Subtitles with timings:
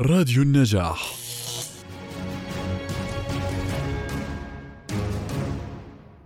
[0.00, 1.14] راديو النجاح.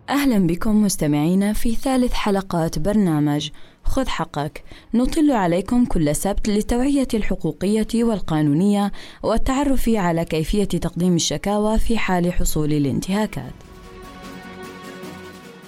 [0.09, 3.51] أهلا بكم مستمعينا في ثالث حلقات برنامج
[3.85, 4.65] خذ حقك.
[4.95, 8.93] نطل عليكم كل سبت للتوعية الحقوقية والقانونية
[9.23, 13.68] والتعرف على كيفية تقديم الشكاوى في حال حصول الانتهاكات.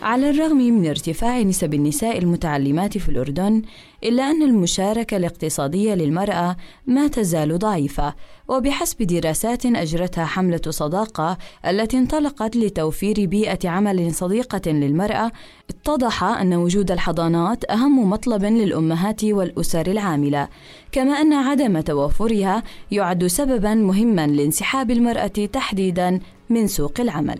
[0.02, 3.62] على الرغم من ارتفاع نسب النساء المتعلمات في الأردن
[4.04, 6.56] إلا أن المشاركة الاقتصادية للمرأة
[6.86, 8.14] ما تزال ضعيفة
[8.48, 15.32] وبحسب دراسات أجرتها حملة صداقة التي انطلقت لتوفير بيئة عمل صديقة للمرأة
[15.70, 20.48] اتضح أن وجود الحضانات أهم مطلب للأمهات والأسر العاملة
[20.92, 27.38] كما أن عدم توفرها يعد سببا مهما لانسحاب المرأة تحديدا من سوق العمل.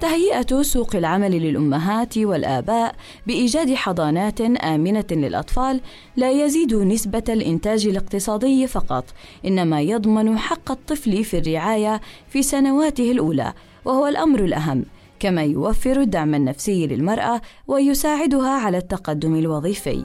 [0.00, 2.94] تهيئة سوق العمل للأمهات والآباء
[3.26, 5.80] بإيجاد حضانات آمنة للأطفال
[6.16, 9.04] لا يزيد نسبة الإنتاج الاقتصادي فقط،
[9.46, 13.52] إنما يضمن حق الطفل في الرعاية في سنواته الأولى،
[13.84, 14.84] وهو الأمر الأهم،
[15.20, 20.04] كما يوفر الدعم النفسي للمرأة ويساعدها على التقدم الوظيفي.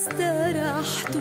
[0.00, 1.16] استرحت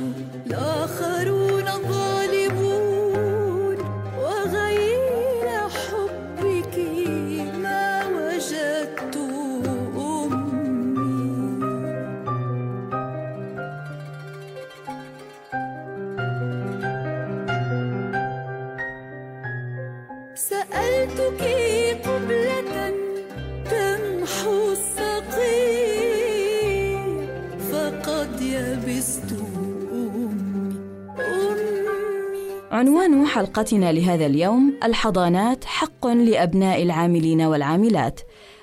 [33.39, 38.19] حلقتنا لهذا اليوم الحضانات حق لأبناء العاملين والعاملات.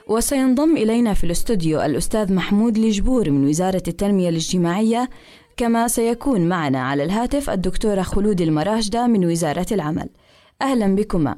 [0.09, 5.11] وسينضم إلينا في الاستوديو الأستاذ محمود لجبور من وزارة التنمية الاجتماعية.
[5.57, 10.09] كما سيكون معنا على الهاتف الدكتورة خلود المراجدة من وزارة العمل.
[10.63, 11.37] أهلا بكما.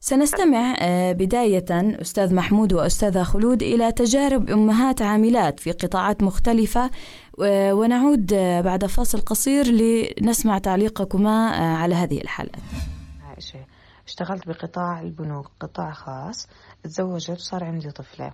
[0.00, 1.64] سنستمع آه، بداية
[2.00, 6.90] أستاذ محمود وأستاذة خلود إلى تجارب أمهات عاملات في قطاعات مختلفة
[7.72, 8.34] ونعود
[8.64, 12.58] بعد فاصل قصير لنسمع تعليقكما آه، على هذه الحلقة
[13.28, 13.64] عائشة
[14.06, 16.48] اشتغلت بقطاع البنوك قطاع خاص
[16.82, 18.32] تزوجت وصار عندي طفلة.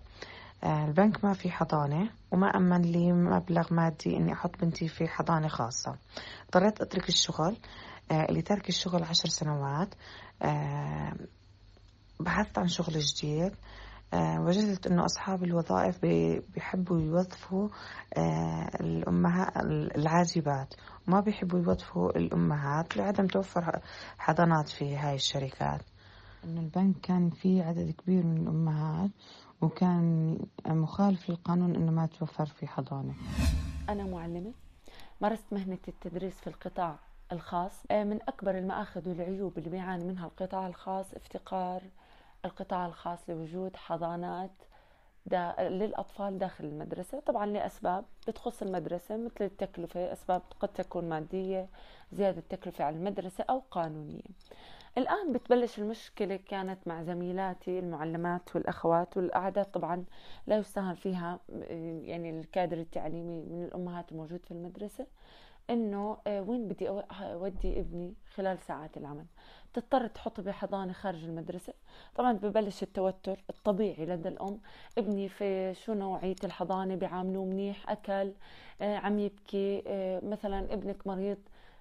[0.65, 5.49] آه، البنك ما في حضانة وما أمن لي مبلغ مادي إني أحط بنتي في حضانة
[5.49, 5.97] خاصة.
[6.45, 7.56] اضطريت أترك الشغل
[8.11, 9.95] آه، لترك الشغل عشر سنوات.
[12.21, 13.53] بحثت عن شغل جديد.
[14.15, 17.69] وجدت إنه أصحاب الوظائف بي- بيحبوا يوظفوا
[18.17, 19.56] آه، الامهات
[19.97, 20.75] العازبات
[21.09, 23.81] وما بيحبوا يوظفوا الأمهات لعدم توفر
[24.19, 25.81] حضانات في هاي الشركات.
[26.45, 29.11] إنه البنك كان فيه عدد كبير من الأمهات
[29.61, 33.15] وكان مخالف للقانون إنه ما توفر في حضانة.
[33.89, 34.53] أنا معلمة
[35.21, 36.99] مارست مهنة التدريس في القطاع
[37.33, 37.83] الخاص.
[37.91, 41.83] آه، من أكبر المآخذ والعيوب اللي بيعاني منها القطاع الخاص افتقار
[42.47, 44.51] القطاع الخاص لوجود حضانات
[45.27, 47.21] دا للأطفال داخل المدرسة.
[47.21, 51.69] طبعا لأسباب بتخص المدرسة مثل التكلفة أسباب قد تكون مادية
[52.12, 54.23] زيادة التكلفة على المدرسة أو قانونية.
[54.99, 60.05] الآن بتبلش المشكلة كانت مع زميلاتي المعلمات والأخوات والأعداد طبعا
[60.47, 61.39] لا يستهان فيها
[62.03, 65.07] يعني الكادر التعليمي من الأمهات الموجود في المدرسة
[65.71, 69.25] إنه آه، وين بدي أودي ابني؟ خلال ساعات العمل.
[69.76, 71.72] تضطر تحطه بحضانة خارج المدرسة.
[72.14, 74.60] طبعا ببلش التوتر الطبيعي لدى الأم.
[74.98, 78.32] ابني في شو نوعية الحضانة؟ بيعاملوه منيح أكل
[78.81, 81.38] آه، عم يبكي آه، مثلا ابنك مريض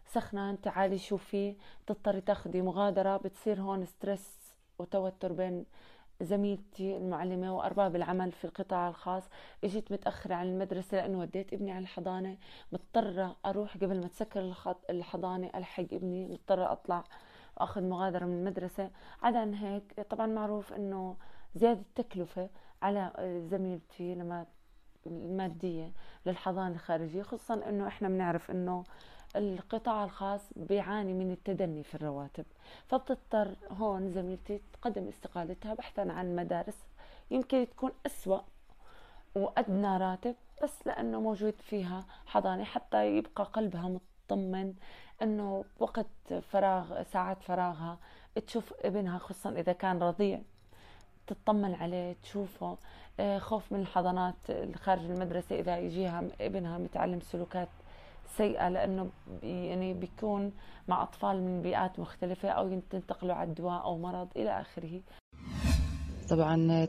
[0.08, 1.56] سخنان تعالي شوفيه
[1.88, 3.18] تضطري تاخدي مغادرة.
[3.18, 4.38] بتصير هون ستريس
[4.80, 5.66] وتوتر بين
[6.22, 9.24] زميلتي المعلمة وأرباب العمل في القطاع الخاص.
[9.64, 12.38] إجيت متأخرة عن المدرسة لأنه وديت ابني على الحضانة.
[12.72, 14.54] مضطرة أروح قبل ما تسكر
[14.90, 16.28] الحضانة ألحق ابني.
[16.28, 17.04] مضطرة أطلع
[17.58, 18.90] وأخذ مغادرة من المدرسة.
[19.24, 21.16] عدا هيك طبعا معروف أنه
[21.56, 22.50] زيادة التكلفة
[22.82, 23.12] على
[23.52, 24.46] زميلتي لما
[25.08, 25.92] المادية
[26.26, 28.84] للحضانة الخارجية خصوصا أنه إحنا بنعرف أنه
[29.36, 32.46] القطاع الخاص بيعاني من التدني في الرواتب.
[32.88, 36.78] فبتضطر هون زميلتي تقدم استقالتها بحثا عن مدارس
[37.32, 38.40] يمكن تكون أسوأ
[39.36, 44.00] وأدنى راتب بس لأنه موجود فيها حضانة حتى يبقى قلبها
[44.30, 44.74] مطمن
[45.22, 47.98] أنه وقت فراغ ساعات فراغها
[48.48, 50.42] تشوف ابنها خصوصا إذا كان رضيع
[51.28, 52.78] تطمن عليه تشوفه.
[53.20, 54.36] آه، خوف من الحضانات
[54.76, 57.70] خارج المدرسة إذا يجيها ابنها متعلم سلوكات
[58.38, 59.10] سيئة لأنه
[59.44, 60.52] يعني بيكون
[60.88, 65.02] مع أطفال من بيئات مختلفة أو تنتقلوا الدواء أو مرض إلى آخره.
[66.30, 66.88] طبعا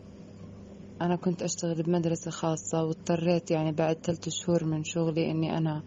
[1.02, 5.82] أنا كنت أشتغل بمدرسة خاصة واضطريت يعني بعد ثلاثة شهور من شغلي إني أنا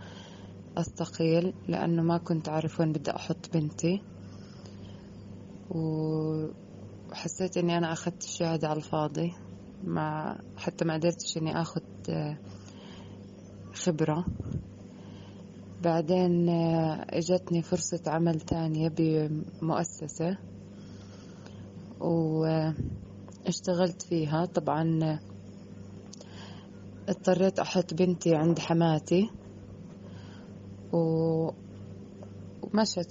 [0.79, 4.01] أستقيل لأنه ما كنت أعرف وين بدي أحط بنتي.
[5.69, 9.33] وحسيت إني أنا أخذت الشهادة على الفاضي.
[9.83, 11.81] ما حتى ما قدرتش إني أخذ
[13.73, 14.25] خبرة.
[15.81, 16.49] بعدين
[17.09, 20.37] إجتني فرصة عمل تانية بمؤسسة.
[21.99, 24.45] واشتغلت فيها.
[24.45, 25.19] طبعا
[27.09, 29.29] اضطريت أحط بنتي عند حماتي.
[30.93, 31.53] ومشت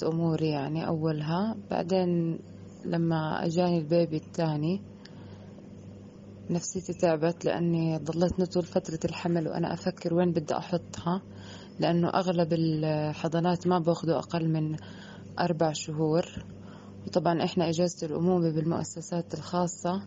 [0.03, 1.57] أموري يعني أولها.
[1.71, 2.39] بعدين
[2.85, 4.81] لما أجاني البيبي الثاني
[6.51, 11.23] نفسيتي تعبت لأني ضليتني طول فترة الحمل وأنا أفكر وين بدي أحطها
[11.81, 14.77] لأنه أغلب الحضانات ما بأخذوا أقل من
[15.39, 16.25] أربع شهور.
[17.07, 20.03] وطبعا إحنا إجازة الأمومة بالمؤسسات الخاصة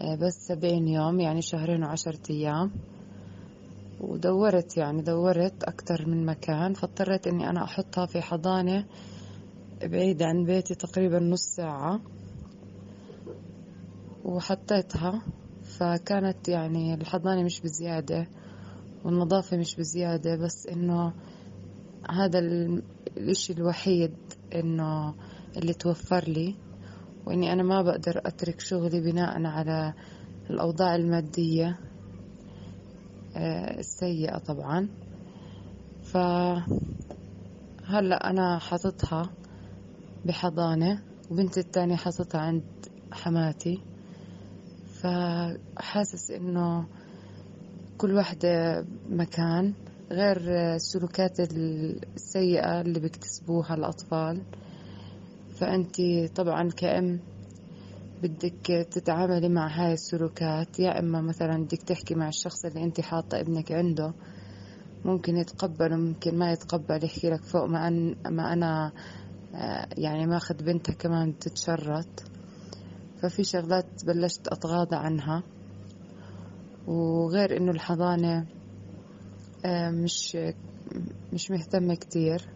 [0.00, 2.70] آه، بس سبعين يوم يعني شهرين وعشرة أيام.
[4.00, 8.86] ودورت يعني دورت أكتر من مكان فاضطريت إني أنا أحطها في حضانة
[9.82, 12.00] بعيدة عن بيتي تقريبا نص ساعة.
[14.24, 15.22] وحطيتها
[15.62, 18.26] فكانت يعني الحضانة مش بزيادة
[19.04, 21.12] والنظافة مش بزيادة بس إنه
[22.10, 22.38] هذا
[23.16, 24.12] الإشي الوحيد
[24.54, 25.14] إنه
[25.56, 26.54] اللي توفر لي.
[27.26, 29.94] وإني أنا ما بقدر أترك شغلي بناء على
[30.50, 31.89] الأوضاع المادية.
[33.36, 34.88] السيئة طبعا.
[36.02, 36.70] فهلأ
[38.30, 39.30] أنا حاططها
[40.24, 42.62] بحضانة وبنتي التانية حاططها عند
[43.12, 43.80] حماتي.
[45.02, 46.86] فحاسس إنه
[47.98, 49.74] كل واحدة مكان
[50.10, 50.36] غير
[50.74, 54.42] السلوكات السيئة اللي بيكتسبوها الأطفال.
[55.54, 55.96] فأنت
[56.36, 57.20] طبعا كأم
[58.22, 63.40] بدك تتعاملي مع هاي السلوكات يا إما مثلا بدك تحكي مع الشخص اللي أنت حاطة
[63.40, 64.12] ابنك عنده
[65.04, 68.92] ممكن يتقبل وممكن ما يتقبل يحكي لك فوق ما, أن ما أنا
[69.54, 72.06] آه، يعني ماخذ بنتها كمان تتشرط.
[73.22, 75.42] ففي شغلات بلشت أتغاضى عنها.
[76.86, 78.46] وغير إنه الحضانة
[79.64, 80.36] آه، مش
[81.32, 82.48] مش مهتمة كتير.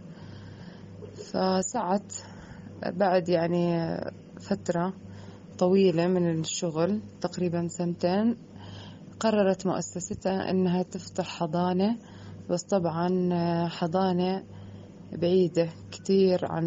[1.14, 2.12] فسعت
[2.86, 3.96] بعد يعني
[4.40, 4.92] فترة
[5.58, 8.36] طويلة من الشغل تقريبا سنتين.
[9.20, 11.96] قررت مؤسستها إنها تفتح حضانة
[12.50, 14.44] بس طبعا آه، حضانة
[15.12, 16.66] بعيدة كتير عن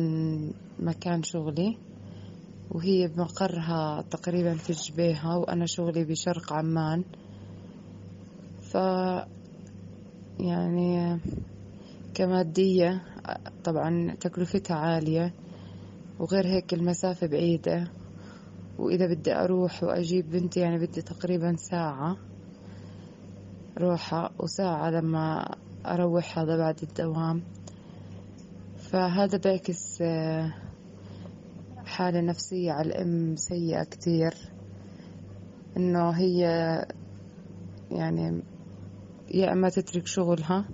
[0.80, 1.78] مكان شغلي
[2.72, 7.04] وهي بمقرها تقريبا في جبيها وأنا شغلي بشرق عمان.
[8.62, 8.76] ف
[10.40, 11.20] يعني
[12.14, 13.04] كمادية
[13.64, 15.34] طبعا تكلفتها عالية
[16.20, 17.88] وغير هيك المسافة بعيدة.
[18.80, 22.18] وإذا بدي أروح وأجيب بنتي يعني بدي تقريبا ساعة
[23.78, 27.44] روحة وساعة لما أروح هذا بعد الدوام.
[28.78, 30.04] فهذا بيعكس
[31.86, 34.34] حالة نفسية على الأم سيئة كتير.
[35.78, 36.40] إنه هي
[37.92, 38.42] يعني
[39.34, 40.66] يا إما تترك شغلها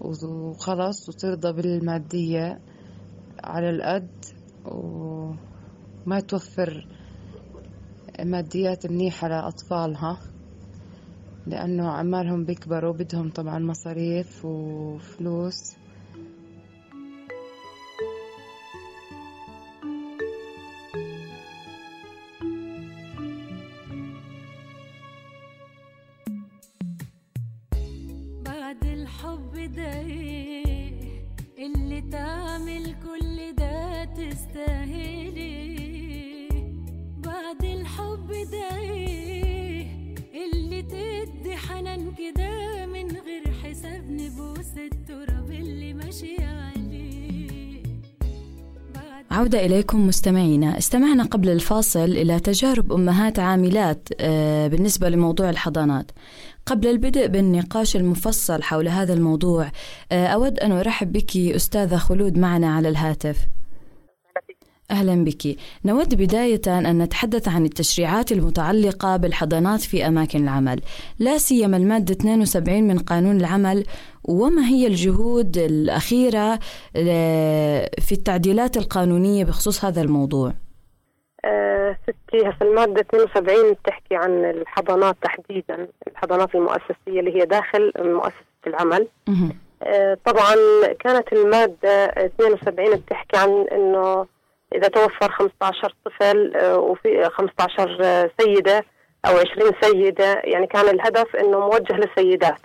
[0.00, 2.60] وخلاص وترضى بالمادية
[3.44, 4.24] على القد
[4.64, 6.86] وما توفر
[8.24, 10.18] ماديات منيحة لأطفالها
[11.46, 15.81] لأنه عمالهم بيكبروا بدهم طبعا مصاريف وفلوس.
[49.62, 50.78] إليكم مستمعينا.
[50.78, 56.10] استمعنا قبل الفاصل إلى تجارب أمهات عاملات آه، بالنسبة لموضوع الحضانات.
[56.66, 59.70] قبل البدء بالنقاش المفصل حول هذا الموضوع
[60.12, 63.38] آه، أود أن أرحب بك أستاذة خلود معنا على الهاتف.
[64.90, 65.56] أهلا بك.
[65.84, 70.80] نود بداية أن نتحدث عن التشريعات المتعلقة بالحضانات في أماكن العمل.
[71.18, 73.84] لا سيما المادة 72 من قانون العمل
[74.24, 76.58] وما هي الجهود الأخيرة
[78.00, 80.52] في التعديلات القانونية بخصوص هذا الموضوع؟
[81.44, 87.92] آه، ست ستي هسه المادة 72 بتحكي عن الحضانات تحديدا الحضانات المؤسسية اللي هي داخل
[87.98, 88.34] مؤسسة
[88.66, 89.08] العمل.
[89.82, 90.54] آه، طبعا
[91.00, 94.26] كانت المادة 72 بتحكي عن إنه
[94.74, 98.84] إذا توفر 15 طفل آه، وفي 15 سيدة
[99.26, 102.60] أو 20 سيدة يعني كان الهدف إنه موجه للسيدات.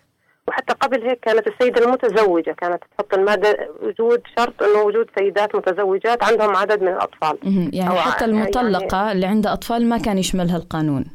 [0.48, 6.24] وحتى قبل هيك كانت السيدة المتزوجة كانت تحط المادة وجود شرط إنه وجود سيدات متزوجات
[6.24, 7.38] عندهم عدد من الأطفال.
[7.44, 7.72] مهم.
[7.74, 11.06] يعني أو حتى يعني- المطلقة اللي عندها أطفال ما كان يشملها القانون.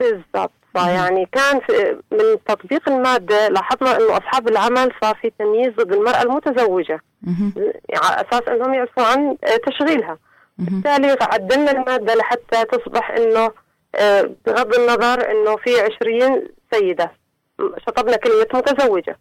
[0.00, 0.50] بالضبط.
[0.74, 1.60] فيعني كان
[2.12, 7.00] من تطبيق المادة لاحظنا إنه أصحاب العمل صار في تمييز ضد المرأة المتزوجة.
[7.26, 7.72] يعني
[8.04, 10.18] على أساس إنهم يعرفوا عن آه، تشغيلها.
[10.58, 13.50] بالتالي عدلنا المادة لحتى تصبح إنه
[13.94, 16.42] آه، بغض النظر إنه في 20
[16.74, 17.12] سيدة.
[17.86, 19.18] شطبنا كلمة متزوجة.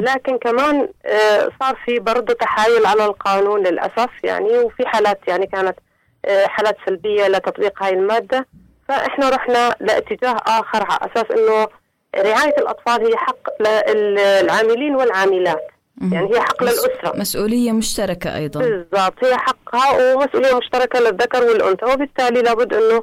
[0.00, 5.78] لكن كمان آه، صار في برضه تحايل على القانون للأسف يعني وفي حالات يعني كانت
[6.24, 8.46] آه، حالات سلبية لتطبيق هاي المادة.
[8.88, 11.68] فإحنا رحنا لاتجاه آخر على أساس إنه
[12.16, 15.66] رعاية الأطفال هي حق للعاملين والعاملات.
[16.12, 17.12] يعني هي حق للأسرة.
[17.16, 18.60] مسؤولية مشتركة أيضا.
[18.60, 21.84] بالضبط هي حقها ومسؤولية مشتركة للذكر والأنثى.
[21.84, 23.02] وبالتالي لابد أنه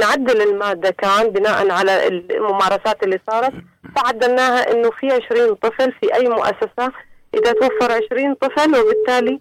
[0.00, 3.52] نعدل المادة كان بناء على الممارسات اللي صارت.
[3.96, 6.92] فعدلناها أنه في 20 طفل في أي مؤسسة.
[7.34, 9.40] إذا توفر 20 طفل وبالتالي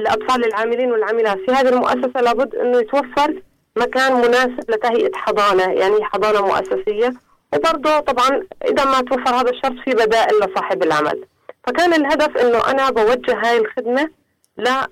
[0.00, 3.42] الأطفال العاملين والعاملات في هذه المؤسسة لابد أنه يتوفر
[3.76, 7.12] مكان مناسب لتهيئة حضانة يعني حضانة مؤسسية.
[7.54, 11.24] وبرضه طبعا إذا ما توفر هذا الشرط في بدائل لصاحب العمل.
[11.66, 14.10] فكان الهدف أنه أنا بوجه هاي الخدمة
[14.58, 14.88] لل-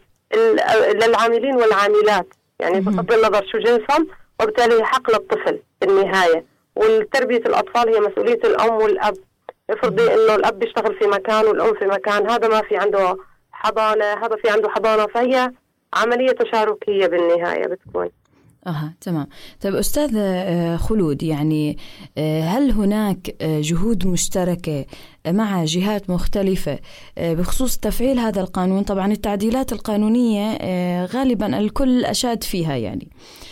[0.95, 2.27] للعاملين والعاملات.
[2.61, 2.81] يعني.
[2.81, 4.09] بغض النظر شو جنسهم
[4.43, 6.45] وبالتالي حق للطفل في النهاية.
[6.77, 9.15] والتربية الأطفال هي مسؤولية الأم والأب.
[9.71, 13.17] افرضي إنه الأب بيشتغل في مكان والأم في مكان هذا ما في عنده
[13.53, 15.51] حضانة هذا في عنده حضانة فهي
[15.95, 18.09] عملية تشاركية بالنهاية بتكون.
[18.67, 19.27] أها تمام.
[19.61, 21.79] طيب أستاذ آه، خلود يعني
[22.19, 24.85] آه، هل هناك آه، جهود مشتركة
[25.29, 26.79] مع جهات مختلفة
[27.19, 33.09] آه، بخصوص تفعيل هذا القانون؟ طبعا التعديلات القانونية آه، غالبا الكل أشاد فيها يعني.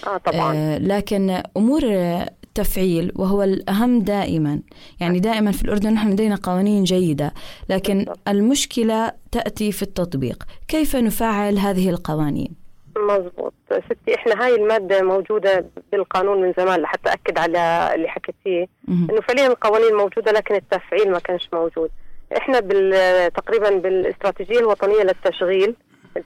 [0.07, 4.61] آه طبعا آه، لكن أمور التفعيل وهو الأهم دائما
[5.01, 7.35] يعني دائما في الأردن نحن لدينا قوانين جيدة
[7.69, 8.07] لكن.
[8.29, 12.55] المشكلة تأتي في التطبيق كيف نفعل هذه القوانين؟
[12.97, 18.67] مزبوط ستي إحنا هاي المادة موجودة بالقانون من زمان لحتى أكد على اللي حكيتيه.
[18.89, 21.91] إنه فعليا القوانين موجودة لكن التفعيل ما كانش موجود
[22.37, 25.75] إحنا بال تقريبا بالاستراتيجية الوطنية للتشغيل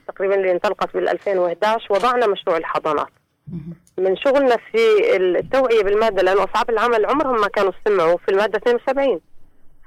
[0.07, 3.07] تقريبا اللي انطلقت بال 2011 وضعنا مشروع الحضانات.
[3.97, 9.19] من شغلنا في التوعية بالمادة لأنه اصحاب العمل عمرهم ما كانوا سمعوا في المادة 72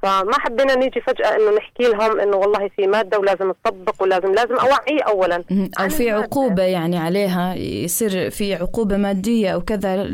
[0.02, 4.54] فما حبينا نيجي فجأة إنه نحكي لهم إنه والله في مادة ولازم تطبق ولازم لازم
[4.56, 5.70] اوعيه اولا مهم.
[5.80, 6.10] أو في.
[6.10, 10.10] عقوبة يعني عليها يصير في عقوبة مادية أو كذا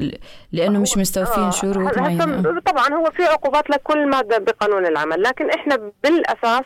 [0.52, 5.50] لأنه مش مستوفين آه، شروط معينة طبعا هو في عقوبات لكل مادة بقانون العمل لكن
[5.50, 6.64] إحنا بالأساس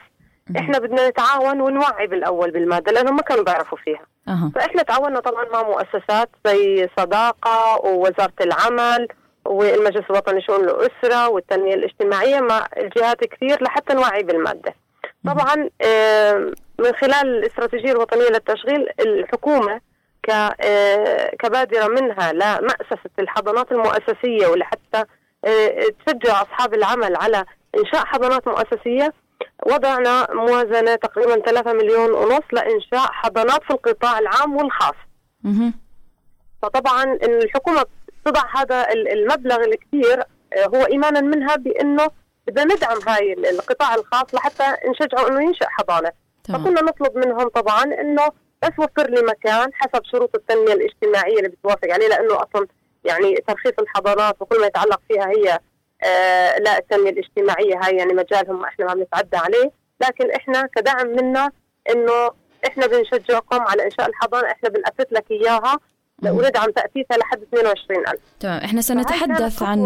[0.57, 4.07] إحنا بدنا نتعاون ونوعي بالأول بالمادة لانهم ما كانوا بيعرفوا فيها.
[4.29, 4.53] أها.
[4.55, 9.09] فإحنا تعاوننا طبعا مع مؤسسات زي صداقة ووزارة العمل
[9.45, 14.75] والمجلس الوطني لشؤون الأسرة والتنمية الاجتماعية مع الجهات كثير لحتى نوعي بالمادة.
[15.27, 15.55] طبعا
[16.79, 19.81] من خلال الاستراتيجية الوطنية للتشغيل الحكومة
[20.31, 25.05] آه، كبادرة منها لمأسسة الحضانات المؤسسية ولحتى
[25.45, 27.45] آه، تشجع أصحاب العمل على
[27.79, 29.13] إنشاء حضانات مؤسسية.
[29.67, 34.95] وضعنا موازنة تقريبا 3 مليون ونص لإنشاء حضانات في القطاع العام والخاص.
[36.63, 37.85] فطبعا إن الحكومة
[38.25, 40.21] تضع هذا ال- المبلغ الكثير
[40.53, 42.07] آه، هو ايمانا منها بإنه
[42.47, 46.13] بدنا ندعم هاي ال- القطاع الخاص لحتى نشجعه إنه ينشأ حضانة.
[46.45, 46.65] تمام.
[46.65, 48.29] فكنا نطلب منهم طبعا إنه
[48.63, 52.67] بس وفر لي مكان حسب شروط التنمية الاجتماعية اللي بتوافق عليه لأنه أصلا
[53.05, 55.59] يعني ترخيص الحضانات وكل ما يتعلق فيها هي
[56.61, 61.51] لا التنمية الاجتماعية هاي يعني مجالهم إحنا ما بنتعدى عليه لكن إحنا كدعم منا
[61.91, 62.31] إنه
[62.67, 65.79] إحنا بنشجعكم على إنشاء الحضانة إحنا بنأسس لك إياها.
[66.23, 69.79] وندعم تأسيسها لحد 22000 تمام إحنا سنتحدث عن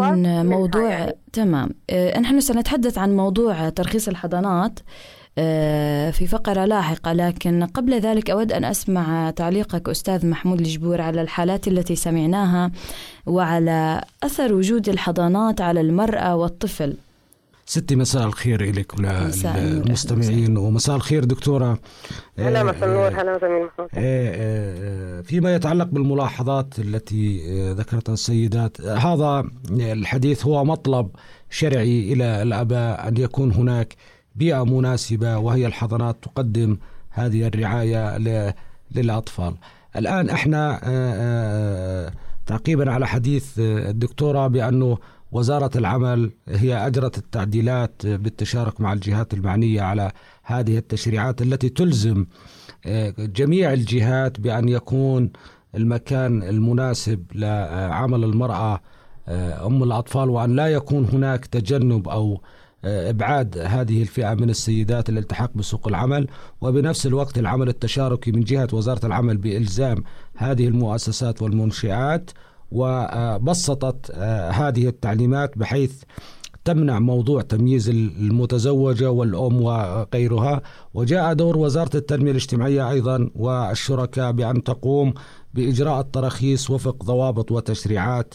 [0.47, 1.19] موضوع يعني.
[1.33, 1.71] تمام
[2.21, 4.79] نحن سنتحدث عن موضوع ترخيص الحضانات
[6.13, 7.13] في فقرة لاحقة.
[7.13, 12.71] لكن قبل ذلك أود أن أسمع تعليقك أستاذ محمود الجبور على الحالات التي سمعناها
[13.27, 16.97] وعلى أثر وجود الحضانات على المرأة والطفل.
[17.67, 19.57] ستي مساء الخير النور.
[19.57, 21.79] وللمستمعين ومساء الخير دكتورة.
[22.39, 27.73] هلا آه، مساء النور آه، هلا زميل محمود آه، آه، فيما يتعلق بالملاحظات التي آه،
[27.73, 31.09] ذكرتها السيدات آه، هذا الحديث هو مطلب
[31.51, 33.97] شرعي إلى الآباء أن يكون هناك
[34.37, 36.77] بيئة مناسبة وهي الحضانات تقدم
[37.11, 38.19] هذه الرعاية
[38.95, 39.55] للأطفال.
[39.97, 42.13] الآن إحنا آه، آه،
[42.47, 44.99] تعقيبا على حديث الدكتورة بأنه
[45.33, 50.13] وزارة العمل هي أجرت التعديلات بالتشارك مع الجهات المعنية على
[50.43, 52.27] هذه التشريعات التي تلزم
[53.19, 55.31] جميع الجهات بأن يكون
[55.75, 58.81] المكان المناسب لعمل المرأة
[59.67, 62.41] أم الأطفال وأن لا يكون هناك تجنب أو
[62.85, 66.27] إبعاد هذه الفئة من السيدات الالتحاق بسوق العمل
[66.61, 70.05] وبنفس الوقت العمل التشاركي من جهة وزارة العمل بإلزام
[70.37, 72.31] هذه المؤسسات والمنشئات
[72.71, 74.11] وبسطت
[74.53, 76.03] هذه التعليمات بحيث
[76.65, 80.63] تمنع موضوع تمييز المتزوجة والأم وغيرها.
[80.95, 85.15] وجاء دور وزارة التنمية الاجتماعية أيضا والشركاء بأن تقوم
[85.55, 88.35] بإجراء التراخيص وفق ضوابط وتشريعات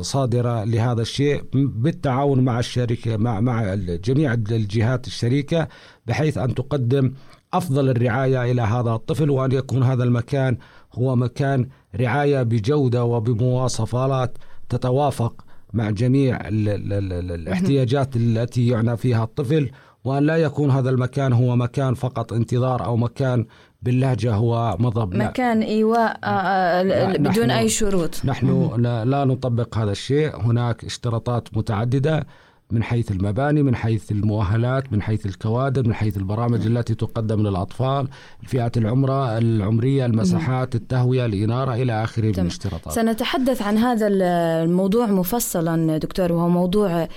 [0.00, 5.68] صادرة لهذا الشيء بالتعاون مع الشركة مع مع جميع الجهات الشريكة
[6.06, 7.12] بحيث أن تقدم
[7.54, 10.58] أفضل الرعاية إلى هذا الطفل وأن يكون هذا المكان
[10.94, 11.68] هو مكان
[12.00, 14.38] رعاية بجودة وبمواصفات
[14.68, 19.70] تتوافق مع جميع ال ال ال الاحتياجات التي يعنى فيها الطفل
[20.04, 23.46] وأن لا يكون هذا المكان هو مكان فقط انتظار أو مكان
[23.82, 25.14] باللهجة هو مضب.
[25.14, 26.18] مكان إيواء
[27.18, 28.20] بدون أي شروط.
[28.24, 30.36] نحن لا, لا نطبق هذا الشيء.
[30.36, 32.26] هناك اشتراطات متعددة
[32.70, 38.08] من حيث المباني من حيث المؤهلات من حيث الكوادر من حيث البرامج التي تقدم للأطفال.
[38.42, 42.94] الفئات العمرة العمرية المساحات التهوية الإنارة إلى آخره من الاشتراطات.
[42.94, 46.32] سنتحدث عن هذا الموضوع مفصلا دكتور.
[46.32, 47.08] وهو موضوع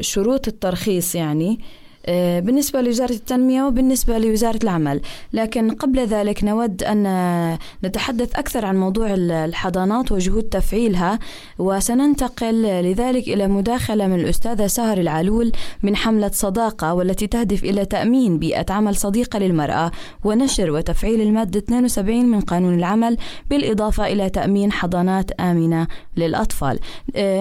[0.00, 1.60] شروط الترخيص يعني.
[2.08, 5.00] بالنسبة لوزارة التنمية وبالنسبة لوزارة العمل.
[5.32, 11.18] لكن قبل ذلك نود أن نتحدث أكثر عن موضوع الحضانات وجهود تفعيلها
[11.58, 15.52] وسننتقل لذلك إلى مداخلة من الأستاذة سهر العلول
[15.82, 19.90] من حملة صداقة والتي تهدف إلى تأمين بيئة عمل صديقة للمرأة
[20.24, 23.16] ونشر وتفعيل المادة 72 من قانون العمل
[23.50, 26.78] بالإضافة إلى تأمين حضانات آمنة للأطفال.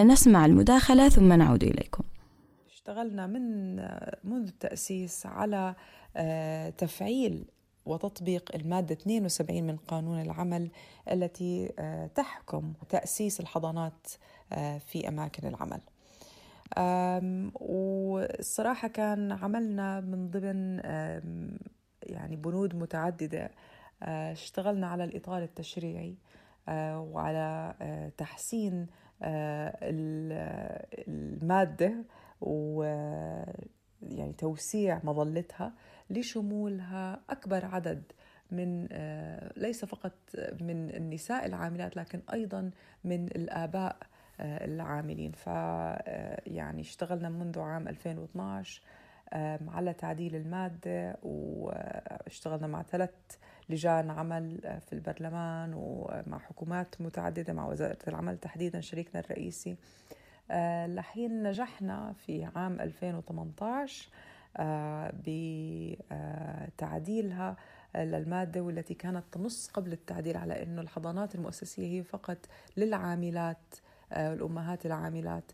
[0.08, 2.04] نسمع المداخلة ثم نعود إليكم.
[2.90, 3.76] اشتغلنا من
[4.24, 5.76] منذ التأسيس على
[6.78, 7.46] تفعيل
[7.86, 10.72] وتطبيق المادة 72 من قانون العمل
[11.12, 11.68] التي
[12.16, 14.08] تحكم تأسيس الحضانات
[14.80, 15.82] في أماكن العمل.
[17.62, 20.80] والصراحة كان عملنا من ضمن
[22.04, 23.52] يعني بنود متعددة.
[24.04, 26.16] اشتغلنا على الإطار التشريعي
[26.98, 27.74] وعلى
[28.18, 28.88] تحسين
[31.08, 31.94] المادة
[32.42, 32.84] و
[34.02, 35.74] يعني توسيع مظلتها
[36.10, 38.04] لشمولها أكبر عدد
[38.52, 38.86] من
[39.58, 40.14] ليس فقط
[40.62, 42.72] من النساء العاملات لكن أيضا
[43.04, 43.98] من الآباء
[44.40, 45.32] العاملين.
[45.32, 45.48] ف
[46.48, 48.82] يعني اشتغلنا منذ عام 2012
[49.68, 53.10] على تعديل المادة واشتغلنا مع ثلاث
[53.70, 59.78] لجان عمل في البرلمان ومع حكومات متعددة مع وزارة العمل تحديدا شريكنا الرئيسي.
[60.88, 64.10] لحين نجحنا في عام 2018
[66.78, 67.56] بتعديلها
[67.96, 72.38] للمادة والتي كانت تنص قبل التعديل على أنه الحضانات المؤسسية هي فقط
[72.78, 73.76] للعاملات
[74.14, 75.52] الأمهات العاملات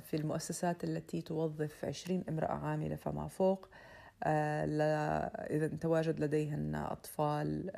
[0.00, 3.68] في المؤسسات التي توظف 20 امرأة عاملة فما فوق
[4.22, 7.70] إذا تواجد لديهن أطفال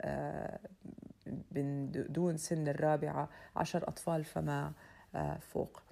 [2.12, 4.72] دون سن الرابعة عشر أطفال فما
[5.40, 5.82] فوق.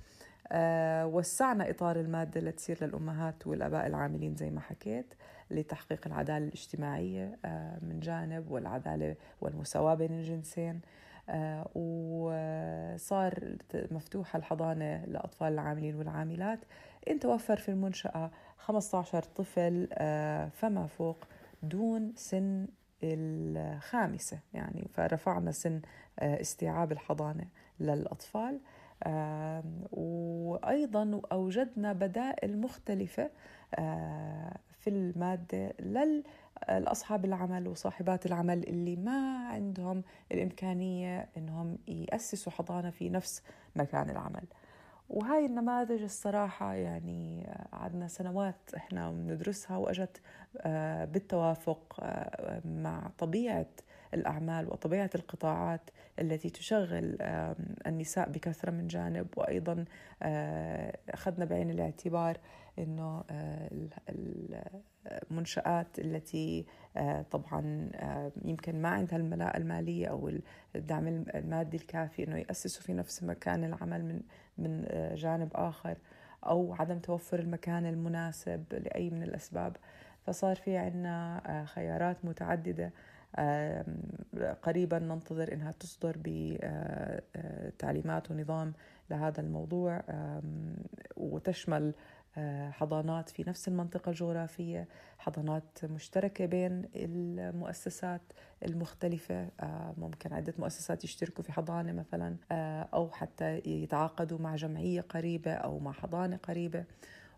[1.04, 5.14] وسعنا إطار المادة لتصير للأمهات والأباء العاملين زي ما حكيت
[5.50, 10.80] لتحقيق العدالة الاجتماعية أه من جانب والعدالة والمساواة بين الجنسين
[11.28, 13.56] أه وصار
[13.90, 16.58] مفتوحة الحضانة لأطفال العاملين والعاملات.
[17.10, 19.88] إن توفر في المنشأة 15 طفل
[20.52, 21.24] فما فوق
[21.62, 22.66] دون سن
[23.02, 25.80] الخامسة يعني فرفعنا سن
[26.18, 27.44] استيعاب الحضانة
[27.80, 28.60] للأطفال.
[29.92, 33.30] وأيضا أوجدنا بدائل مختلفة
[34.78, 43.42] في المادة للأصحاب العمل وصاحبات العمل اللي ما عندهم الإمكانية أنهم يأسسوا حضانة في نفس
[43.76, 44.44] مكان العمل.
[45.08, 50.20] وهاي النماذج الصراحة يعني عدنا سنوات إحنا بندرسها وأجت
[51.12, 52.00] بالتوافق
[52.64, 53.66] مع طبيعة
[54.14, 57.16] الأعمال وطبيعة القطاعات التي تشغل
[57.86, 59.26] النساء بكثرة من جانب.
[59.36, 59.84] وأيضا
[61.08, 62.36] أخذنا بعين الاعتبار
[62.78, 63.24] أنه
[65.30, 66.66] المنشآت التي
[67.30, 67.90] طبعا
[68.44, 70.32] يمكن ما عندها الملاءة المالية أو
[70.76, 74.20] الدعم المادي الكافي أنه يأسسوا في نفس مكان العمل من
[74.58, 75.96] من جانب آخر
[76.46, 79.76] أو عدم توفر المكان المناسب لأي من الأسباب.
[80.26, 82.92] فصار في عنا خيارات متعددة
[84.62, 86.16] قريبا ننتظر إنها تصدر
[87.34, 88.72] بتعليمات ونظام
[89.10, 90.02] لهذا الموضوع.
[91.16, 91.94] وتشمل
[92.38, 94.88] آه، حضانات في نفس المنطقة الجغرافية
[95.18, 98.20] حضانات مشتركة بين المؤسسات
[98.64, 99.48] المختلفة.
[99.60, 105.52] آه، ممكن عدة مؤسسات يشتركوا في حضانة مثلا آه، أو حتى يتعاقدوا مع جمعية قريبة
[105.52, 106.84] أو مع حضانة قريبة.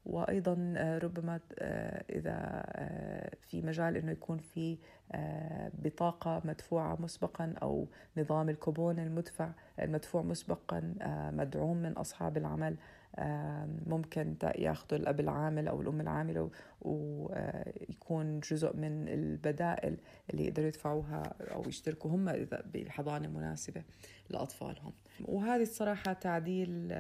[0.07, 4.79] وأيضا آه، ربما آه، إذا آه، في مجال إنه يكون في
[5.13, 12.77] آه، بطاقة مدفوعة مسبقا أو نظام الكوبون المدفع المدفوع مسبقا آه، مدعوم من أصحاب العمل.
[13.17, 19.97] آه، ممكن ياخذوا الأب العامل أو الأم العاملة ويكون جزء من البدائل
[20.31, 23.83] اللي يقدروا يدفعوها أو يشتركوا هم إذا بحضانه مناسبه
[24.31, 24.93] لأطفالهم.
[25.25, 26.95] وهذه الصراحة تعديل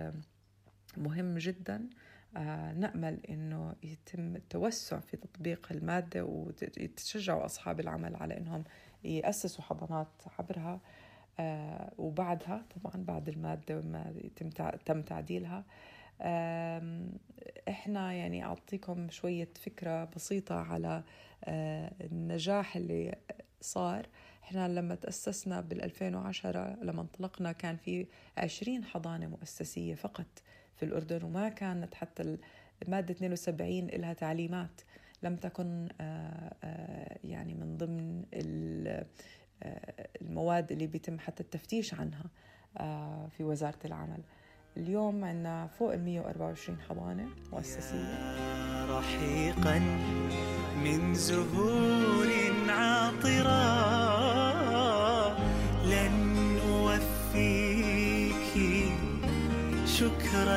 [0.97, 1.89] مهم جدا.
[2.77, 8.65] نأمل أنه يتم التوسع في تطبيق المادة ويتشجعوا أصحاب العمل على أنهم
[9.05, 10.81] يأسسوا حضانات عبرها
[11.41, 14.51] آه، وبعدها طبعا بعد المادة ما يتم
[14.87, 15.65] تم تعديلها.
[17.69, 21.03] إحنا يعني أعطيكم شوية فكرة بسيطة على
[21.45, 23.15] آه، النجاح اللي
[23.61, 24.07] صار.
[24.43, 30.27] إحنا لما تأسسنا بال 2010 لما انطلقنا كان في 20 حضانة مؤسسية فقط.
[30.81, 32.39] في الأردن وما كانت حتى
[32.83, 34.81] المادة 72 لها تعليمات.
[35.23, 39.07] لم تكن آه، آه، يعني من ضمن آه،
[40.23, 42.25] المواد اللي بيتم حتى التفتيش عنها
[43.29, 44.21] في وزارة العمل.
[44.77, 48.37] اليوم عندنا فوق ال 124 حضانة مؤسسية.
[48.99, 49.79] رحيقا
[50.85, 52.27] من زهور
[52.69, 53.80] عاطرة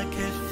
[0.03, 0.42] like it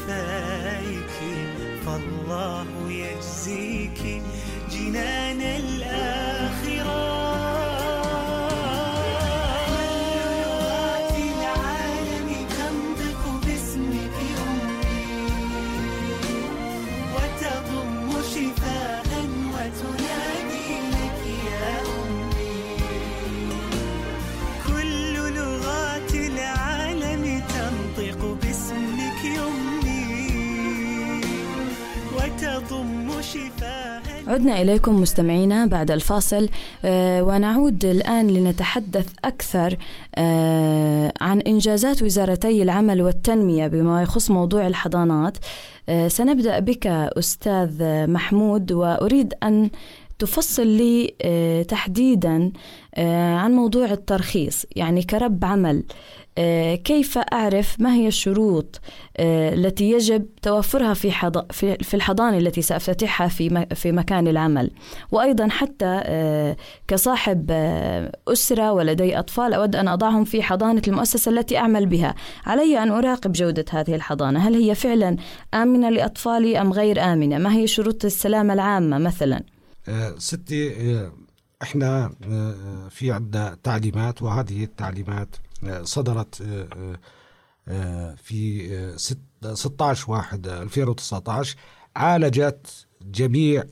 [34.31, 36.49] عدنا إليكم مستمعينا بعد الفاصل
[36.85, 39.77] آه، ونعود الآن لنتحدث أكثر
[40.15, 45.37] آه، عن إنجازات وزارتي العمل والتنمية بما يخص موضوع الحضانات.
[45.89, 49.69] آه، سنبدأ بك أستاذ محمود وأريد أن
[50.19, 51.13] تفصل لي
[51.67, 52.51] تحديدا
[53.37, 54.65] عن موضوع الترخيص.
[54.75, 55.83] يعني كرب عمل
[56.75, 58.81] كيف أعرف ما هي الشروط
[59.17, 61.11] آه، التي يجب توفرها في
[61.81, 64.71] في الحضانة التي سأفتتحها في في مكان العمل.
[65.11, 71.57] وأيضا حتى آه، كصاحب آه، أسرة ولدي أطفال أود أن أضعهم في حضانة المؤسسة التي
[71.57, 72.15] أعمل بها.
[72.45, 74.47] علي أن أراقب جودة هذه الحضانة.
[74.47, 75.17] هل هي فعلا
[75.53, 79.43] آمنة لأطفالي أم غير آمنة؟ ما هي شروط السلامة العامة مثلا؟
[79.87, 81.11] آه، ستي آه،
[81.61, 85.50] إحنا آه، في عندنا تعليمات وهذه التعليمات آه،
[85.83, 86.99] صدرت آه، آه،
[87.67, 89.17] آه، في آه، ست-
[89.53, 91.55] 16 واحد 2019
[91.95, 93.63] عالجت جميع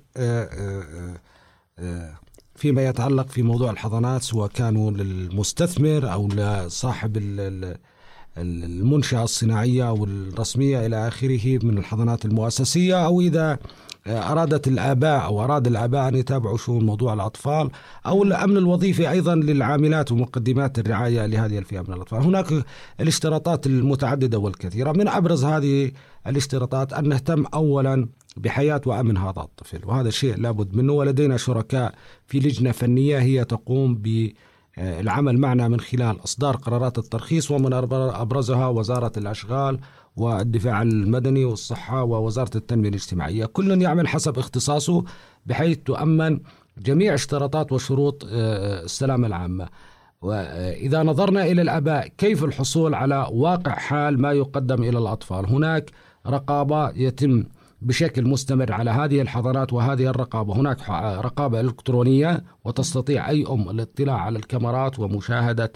[2.56, 7.40] فيما يتعلق في موضوع الحضانات سواء كانوا للمستثمر أو لصاحب ال-
[8.38, 13.60] ال- المنشأة الصناعية والرسمية إلى آخره من الحضانات المؤسسية أو إذا
[14.08, 17.70] أرادت الآباء أو أراد الآباء أن يتابعوا شؤون موضوع الأطفال
[18.06, 22.22] أو الأمن الوظيفي أيضا للعاملات ومقدمات الرعاية لهذه الفئة من الأطفال.
[22.22, 22.66] هناك
[23.00, 24.92] الاشتراطات المتعددة والكثيرة.
[24.92, 25.92] من أبرز هذه
[26.28, 28.08] الاشتراطات أن نهتم أولا
[28.38, 30.94] بحياة وأمن هذا الطفل وهذا شيء لابد منه.
[30.94, 31.94] ولدينا شركاء
[32.28, 34.30] في لجنة فنية هي تقوم ب
[34.78, 39.80] العمل معنا من خلال إصدار قرارات الترخيص ومن أبرزها وزارة الأشغال
[40.18, 43.46] والدفاع المدني والصحة ووزارة التنمية الاجتماعية.
[43.46, 45.04] كل يعمل حسب اختصاصه
[45.46, 46.40] بحيث تؤمن
[46.78, 49.68] جميع اشتراطات وشروط آه، السلامة العامة.
[50.22, 55.92] وإذا نظرنا إلى الآباء كيف الحصول على واقع حال ما يقدم إلى الأطفال؟ هناك
[56.28, 57.44] رقابة يتم
[57.82, 60.54] بشكل مستمر على هذه الحضانات وهذه الرقابة.
[60.56, 60.90] هناك
[61.26, 65.72] رقابة إلكترونية وتستطيع أي أم الاطلاع على الكاميرات ومشاهدة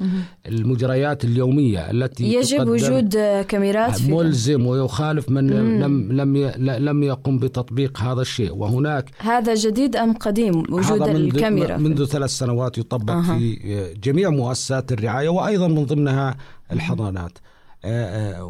[0.48, 3.16] المجريات اليومية التي يجب وجود
[3.48, 8.56] كاميرات في ملزم ويخالف من لم لم ي- لم يقم بتطبيق هذا الشيء.
[8.56, 13.38] وهناك هذا جديد أم قديم؟ وجود هذا منذ- الكاميرا منذ ثلاث سنوات يطبق أها.
[13.38, 16.36] في جميع مؤسسات الرعاية وأيضا من ضمنها
[16.72, 17.32] الحضانات.
[17.38, 17.53] آه،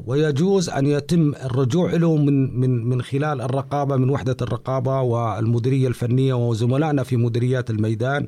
[0.05, 6.33] ويجوز أن يتم الرجوع له من من من خلال الرقابة من وحدة الرقابة والمديرية الفنية
[6.33, 8.25] وزملائنا في مديريات الميدان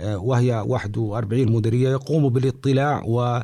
[0.00, 3.40] آه، وهي 41 مديرية يقوموا بالاطلاع و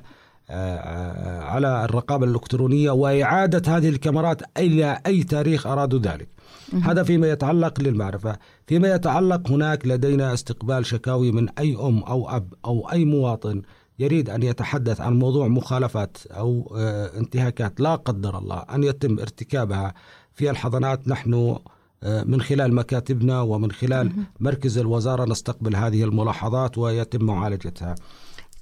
[0.51, 6.29] آه، على الرقابة الإلكترونية وإعادة هذه الكاميرات إلى أي تاريخ أرادوا ذلك.
[6.83, 8.37] هذا فيما يتعلق للمعرفة.
[8.67, 13.63] فيما يتعلق هناك لدينا استقبال شكاوي من أي أم أو أب أو أي مواطن.
[13.99, 19.95] يريد أن يتحدث عن موضوع مخالفات أو آه، انتهاكات لا قدر الله أن يتم ارتكابها
[20.33, 21.09] في الحضانات.
[21.09, 21.59] نحن
[22.03, 27.95] آه، من خلال مكاتبنا ومن خلال مركز الوزارة نستقبل هذه الملاحظات ويتم معالجتها.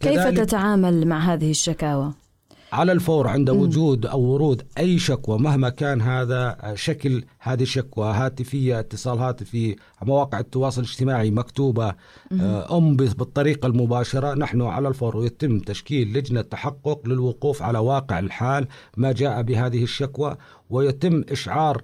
[0.01, 2.13] كيف تتعامل مع هذه الشكاوى؟
[2.73, 8.81] على الفور عند وجود أو ورود أي شكوى مهما كان هذا شكل هذه الشكوى هاتفية
[8.81, 11.95] اتصال هاتفي مواقع التواصل الاجتماعي مكتوبة
[12.41, 18.67] آه، أم بالطريقة المباشرة نحن على الفور ويتم تشكيل لجنة تحقق للوقوف على واقع الحال
[18.97, 20.37] ما جاء بهذه الشكوى
[20.71, 21.83] ويتم إشعار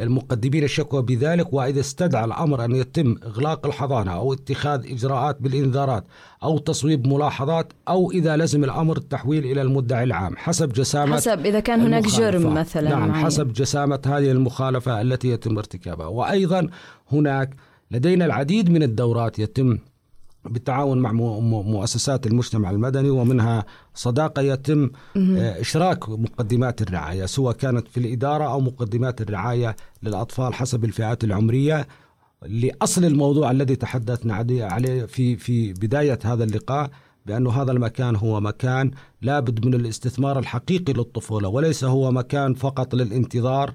[0.00, 6.04] المقدمين الشكوى بذلك وإذا استدعى الأمر أن يتم إغلاق الحضانة أو اتخاذ إجراءات بالإنذارات
[6.42, 11.60] أو تصويب ملاحظات أو إذا لزم الأمر التحويل إلى المدعي العام حسب جسامة حسب إذا
[11.60, 12.06] كان هناك.
[12.06, 13.24] جرم مثلا نعم معين.
[13.24, 16.68] حسب جسامة هذه المخالفة التي يتم ارتكابها وأيضا
[17.12, 17.56] هناك
[17.90, 19.78] لدينا العديد من الدورات يتم
[20.44, 27.96] بالتعاون مع مؤسسات المجتمع المدني ومنها صداقة يتم آه، إشراك مقدمات الرعاية سواء كانت في
[28.00, 31.86] الإدارة أو مقدمات الرعاية للأطفال حسب الفئات العمرية.
[32.46, 36.90] لأصل الموضوع الذي تحدثنا عليه- في في بداية هذا اللقاء
[37.26, 38.90] بأن هذا المكان هو مكان
[39.22, 43.74] لابد من الاستثمار الحقيقي للطفولة وليس هو مكان فقط للانتظار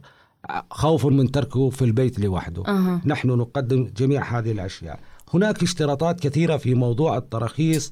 [0.72, 2.64] خوف من تركه في البيت لوحده.
[2.68, 3.02] أها.
[3.06, 5.00] نحن نقدم جميع هذه الأشياء.
[5.34, 7.92] هناك اشتراطات كثيرة في موضوع التراخيص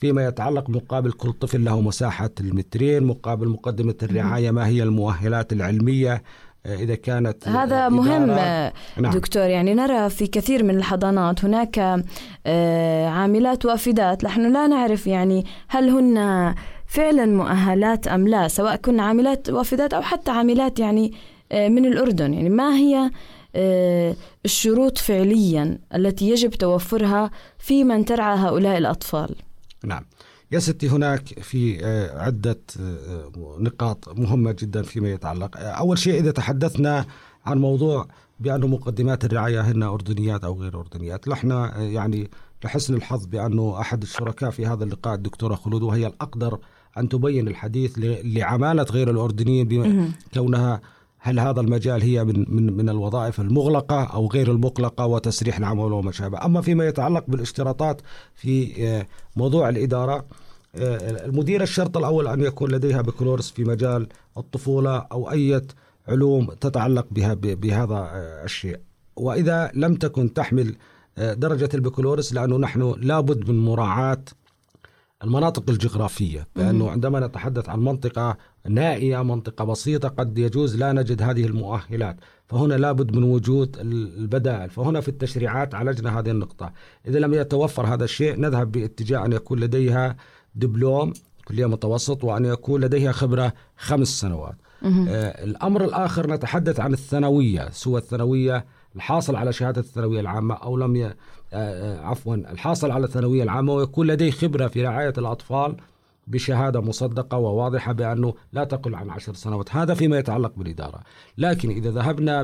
[0.00, 6.22] فيما يتعلق مقابل كل طفل له مساحة المترين مقابل مقدمة الرعاية ما هي المؤهلات العلمية
[6.66, 8.30] آه، إذا كانت هذا مهم.
[8.30, 9.12] آه، نعم.
[9.12, 12.02] دكتور يعني نرى في كثير من الحضانات هناك
[12.46, 16.54] آه، عاملات وافدات نحن لا نعرف يعني هل هن
[16.86, 21.12] فعلا مؤهلات أم لا سواء كن عاملات وافدات أو حتى عاملات يعني
[21.52, 23.10] من الأردن يعني ما هي
[24.44, 29.34] الشروط فعليا التي يجب توفرها في من ترعى هؤلاء الأطفال.
[29.84, 30.02] نعم.
[30.52, 35.56] يا ستي هناك في آه، عدة آه، نقاط مهمة جدا فيما يتعلق.
[35.56, 37.06] آه، أول شيء إذا تحدثنا
[37.46, 38.08] عن موضوع
[38.40, 42.30] بأن مقدمات الرعاية هن أردنيات أو غير أردنيات نحن آه، يعني
[42.64, 46.58] لحسن الحظ بأنه أحد الشركاء في هذا اللقاء الدكتورة خلود وهي الأقدر
[46.98, 47.92] أن تبين الحديث
[48.24, 50.80] لعمالة غير الأردنيين كونها
[51.26, 56.12] هل هذا المجال هي من من من الوظائف المغلقة أو غير المغلقة وتسريح العمل وما
[56.12, 58.00] شابه، أما فيما يتعلق بالاشتراطات
[58.34, 59.06] في آه،
[59.36, 60.24] موضوع الإدارة
[60.74, 65.62] آه، المدير الشرط الأول أن يكون لديها بكالوريوس في مجال الطفولة أو أي
[66.08, 68.80] علوم تتعلق بها بهذا آه، الشيء،
[69.16, 70.76] وإذا لم تكن تحمل
[71.18, 74.24] درجة البكالوريوس لأنه نحن لابد من مراعاة
[75.24, 78.36] المناطق الجغرافية لأنه عندما نتحدث عن منطقة
[78.68, 82.16] نائية منطقة بسيطة قد يجوز لا نجد هذه المؤهلات.
[82.46, 84.70] فهنا لابد من وجود البدائل.
[84.70, 86.72] فهنا في التشريعات عالجنا هذه النقطة.
[87.06, 90.16] إذا لم يتوفر هذا الشيء نذهب باتجاه أن يكون لديها
[90.54, 91.12] دبلوم
[91.48, 94.54] كلية متوسط وأن يكون لديها خبرة خمس سنوات.
[95.08, 98.64] آه الأمر الآخر نتحدث عن الثانوية سوى الثانوية
[98.96, 101.04] الحاصل على شهادة الثانوية العامة أو لم ي...
[101.04, 101.14] آه،
[101.52, 105.76] آه، عفوا الحاصل على الثانوية العامة ويكون لديه خبرة في رعاية الأطفال
[106.26, 109.76] بشهادة مصدقة وواضحة بأنه لا تقل عن عشر سنوات.
[109.76, 111.00] هذا فيما يتعلق بالإدارة.
[111.38, 112.42] لكن إذا ذهبنا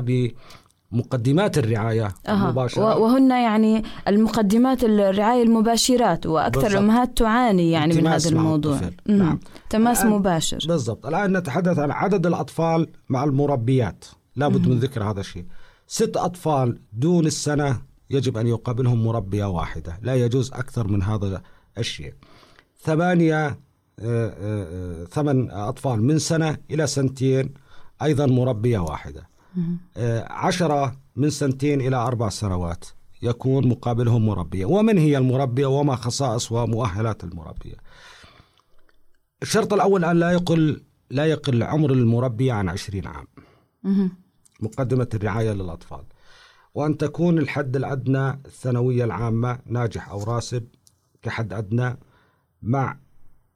[0.91, 2.45] بمقدمات الرعاية أها.
[2.45, 6.67] المباشرة وهن يعني المقدمات الرعاية المباشرات وأكثر.
[6.67, 8.79] الأمهات تعاني يعني من هذا الموضوع.
[9.05, 9.39] نعم.
[9.69, 10.59] تماس مباشر.
[10.67, 11.05] بالضبط.
[11.05, 14.05] الآن نتحدث عن عدد الأطفال مع المربيات.
[14.35, 15.45] لابد من ذكر هذا الشيء.
[15.87, 19.99] ست أطفال دون السنة يجب أن يقابلهم مربية واحدة.
[20.01, 21.41] لا يجوز أكثر من هذا
[21.77, 22.13] الشيء.
[22.81, 23.59] ثمانية
[25.09, 27.53] ثمان أطفال من سنة إلى سنتين
[28.01, 29.29] أيضا مربية واحدة.
[29.97, 32.85] آه، عشرة من سنتين إلى أربع سنوات
[33.21, 34.65] يكون مقابلهم مربية.
[34.65, 37.75] ومن هي المربية؟ وما خصائص ومؤهلات المربية.
[39.41, 43.27] الشرط الأول أن لا يقل لا يقل عمر المربي عن عشرين عام.
[44.59, 46.03] مقدمة الرعاية للأطفال.
[46.73, 50.67] وأن تكون الحد الأدنى الثانوية العامة ناجح أو راسب
[51.21, 51.97] كحد أدنى
[52.61, 52.97] مع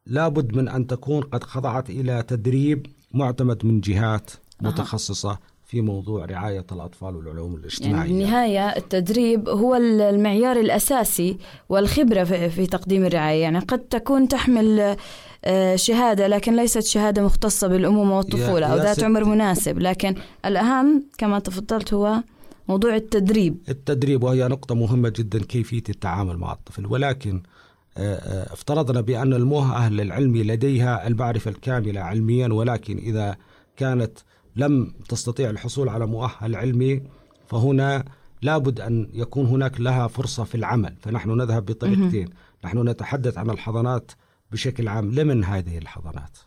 [0.07, 6.65] لابد من أن تكون قد خضعت إلى تدريب معتمد من جهات متخصصة في موضوع رعاية
[6.71, 11.37] الأطفال والعلوم يعني الاجتماعية بالنهاية التدريب هو المعيار الأساسي
[11.69, 13.41] والخبرة في تقديم الرعاية.
[13.41, 14.95] يعني قد تكون تحمل
[15.45, 19.03] آه، شهادة لكن ليست شهادة مختصة بالأمومة والطفولة أو ذات.
[19.03, 19.79] عمر مناسب.
[19.79, 20.15] لكن
[20.45, 22.23] الأهم كما تفضلت هو
[22.67, 23.57] موضوع التدريب.
[23.69, 26.85] التدريب وهي نقطة مهمة جدا كيفية التعامل مع الطفل.
[26.85, 27.41] ولكن
[27.97, 33.37] افترضنا بأن المؤهل العلمي لديها المعرفة الكاملة علميا ولكن إذا
[33.77, 34.19] كانت
[34.55, 37.01] لم تستطيع الحصول على مؤهل علمي
[37.47, 38.05] فهنا
[38.41, 40.95] لابد أن يكون هناك لها فرصة في العمل.
[41.01, 42.29] فنحن نذهب بطريقتين.
[42.65, 44.11] نحن نتحدث عن الحضانات
[44.51, 45.11] بشكل عام.
[45.11, 46.37] لمن هذه الحضانات؟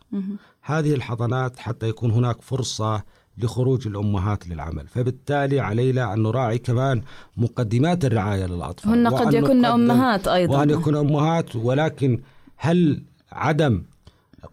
[0.61, 3.03] هذه الحضانات حتى يكون هناك فرصة
[3.39, 4.87] لخروج الأمهات للعمل.
[4.87, 7.01] فبالتالي علينا أن نراعي كمان
[7.37, 8.91] مقدمات الرعاية للأطفال.
[8.91, 10.57] هن قد يكن أمهات أيضا.
[10.57, 12.21] وأن يكون أمهات ولكن
[12.57, 13.83] هل عدم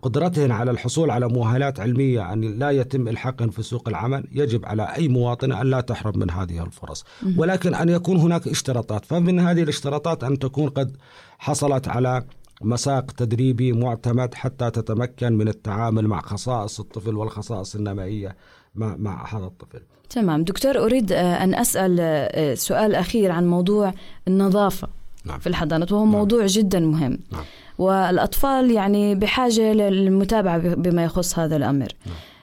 [0.02, 4.82] قدرتهن على الحصول على مؤهلات علمية أن لا يتم إلحاقهن في سوق العمل؟ يجب على
[4.82, 7.04] أي مواطنة أن لا تحرم من هذه الفرص.
[7.36, 9.04] ولكن أن يكون هناك اشتراطات.
[9.04, 10.96] فمن هذه الاشتراطات أن تكون قد
[11.38, 12.24] حصلت على
[12.62, 18.36] مساق تدريبي معتمد حتى تتمكن من التعامل مع خصائص الطفل والخصائص النمائية.
[18.76, 19.80] مع, مع هذا الطفل.
[20.10, 20.44] تمام.
[20.44, 23.92] دكتور أريد آه، أن أسأل آه، سؤال أخير عن موضوع
[24.28, 24.88] النظافة
[25.24, 25.38] نعم.
[25.38, 27.18] في الحضانات وهو موضوع جدا مهم.
[27.32, 27.44] نعم.
[27.78, 31.88] والأطفال يعني بحاجة للمتابعة بما يخص هذا الأمر.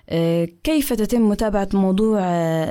[0.09, 2.19] آه، كيف تتم متابعة موضوع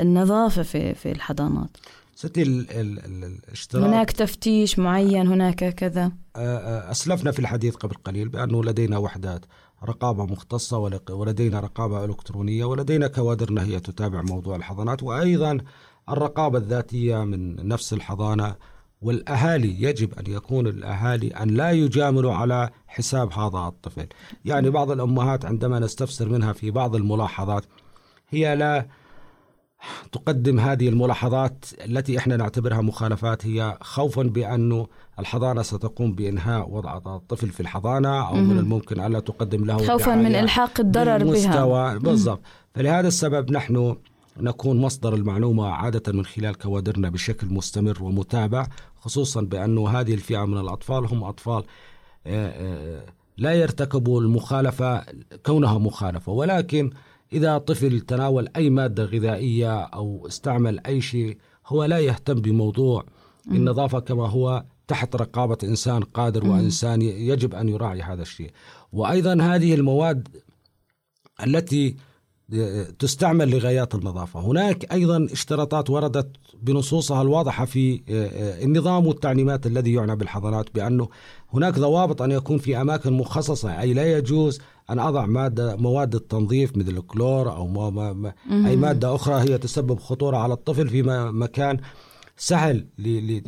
[0.00, 1.76] النظافة في في الحضانات؟
[2.14, 3.84] ستي ال ال ال الاشتراك.
[3.84, 9.40] هناك تفتيش معين هناك كذا؟ أسلفنا في الحديث قبل قليل بأنه لدينا وحدات.
[9.84, 10.78] رقابة مختصة
[11.10, 15.58] ولدينا رقابة إلكترونية ولدينا كوادرنا هي تتابع موضوع الحضانات وأيضا
[16.08, 18.54] الرقابة الذاتية من نفس الحضانة
[19.02, 19.82] والأهالي.
[19.82, 24.06] يجب أن يكون الأهالي أن لا يجاملوا على حساب هذا الطفل.
[24.44, 27.64] يعني بعض الأمهات عندما نستفسر منها في بعض الملاحظات
[28.30, 28.86] هي لا
[30.12, 34.86] تقدم هذه الملاحظات التي إحنا نعتبرها مخالفات هي خوفا بانه
[35.18, 40.34] الحضانة ستقوم بإنهاء وضع الطفل في الحضانة أو من الممكن ألا تقدم له خوفا من
[40.34, 41.98] إلحاق الضرر بها.
[41.98, 42.40] بالضبط.
[42.74, 43.96] فلهذا السبب نحن
[44.40, 48.66] نكون مصدر المعلومة عادة من خلال كوادرنا بشكل مستمر ومتابع
[49.00, 51.62] خصوصا بأنه هذه الفئة من الأطفال هم أطفال
[52.26, 53.04] آه، آه،
[53.36, 55.04] لا يرتكبوا المخالفة
[55.46, 56.32] كونها مخالفة.
[56.32, 56.90] ولكن
[57.32, 63.04] إذا طفل تناول أي مادة غذائية أو استعمل أي شيء هو لا يهتم بموضوع
[63.50, 68.50] النظافة كما هو تحت رقابة إنسان قادر وإنسان يجب أن يراعي هذا الشيء.
[68.92, 70.28] وأيضا هذه المواد
[71.46, 71.96] التي
[72.98, 74.40] تستعمل لغايات النظافة.
[74.40, 78.02] هناك أيضا اشتراطات وردت بنصوصها الواضحة في
[78.64, 81.08] النظام والتعليمات الذي يعنى بالحضانات بأنه
[81.54, 86.76] هناك ضوابط أن يكون في أماكن مخصصة أي لا يجوز أن أضع مادة مواد التنظيف
[86.76, 91.02] مثل الكلور أو ما ما ما أي مادة أخرى هي تسبب خطورة على الطفل في
[91.32, 91.78] مكان
[92.36, 92.86] سهل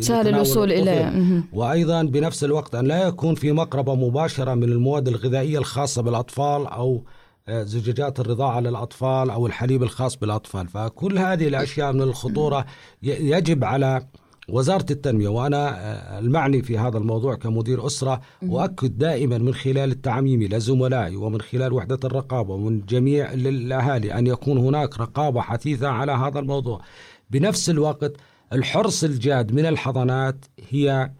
[0.00, 0.72] سهل الوصول.
[0.72, 1.42] إليه.
[1.52, 7.04] وأيضا بنفس الوقت أن لا يكون في مقربة مباشرة من المواد الغذائية الخاصة بالأطفال أو
[7.48, 12.66] آه، زجاجات الرضاعة للأطفال أو الحليب الخاص بالأطفال فكل هذه الأشياء من الخطورة
[13.02, 14.06] يجب على
[14.48, 20.42] وزارة التنمية وأنا آه، المعني في هذا الموضوع كمدير أسرة أؤكد دائما من خلال التعميم
[20.42, 26.12] لزملائي ومن خلال وحدة الرقابة ومن جميع ال- الأهالي أن يكون هناك رقابة حثيثة على
[26.12, 26.80] هذا الموضوع.
[27.30, 28.12] بنفس الوقت
[28.52, 31.10] الحرص الجاد من الحضانات هي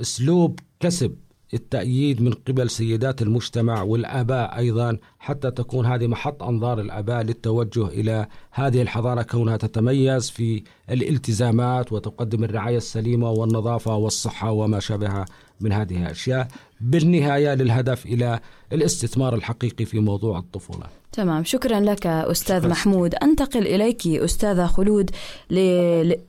[0.00, 1.14] أسلوب كسب.
[1.54, 8.26] التأييد من قبل سيدات المجتمع والآباء أيضا حتى تكون هذه محط أنظار الآباء للتوجه إلى
[8.50, 15.24] هذه الحضانة كونها تتميز في الالتزامات وتقدم الرعاية السليمة والنظافة والصحة وما شابه
[15.60, 16.48] من هذه الأشياء
[16.80, 18.40] بالنهاية للهدف إلى
[18.72, 21.01] الاستثمار الحقيقي في موضوع الطفولة.
[21.12, 21.44] تمام.
[21.44, 22.70] شكرا لك أستاذ شكراً.
[22.70, 23.14] محمود.
[23.14, 25.10] أنتقل إليك أستاذة خلود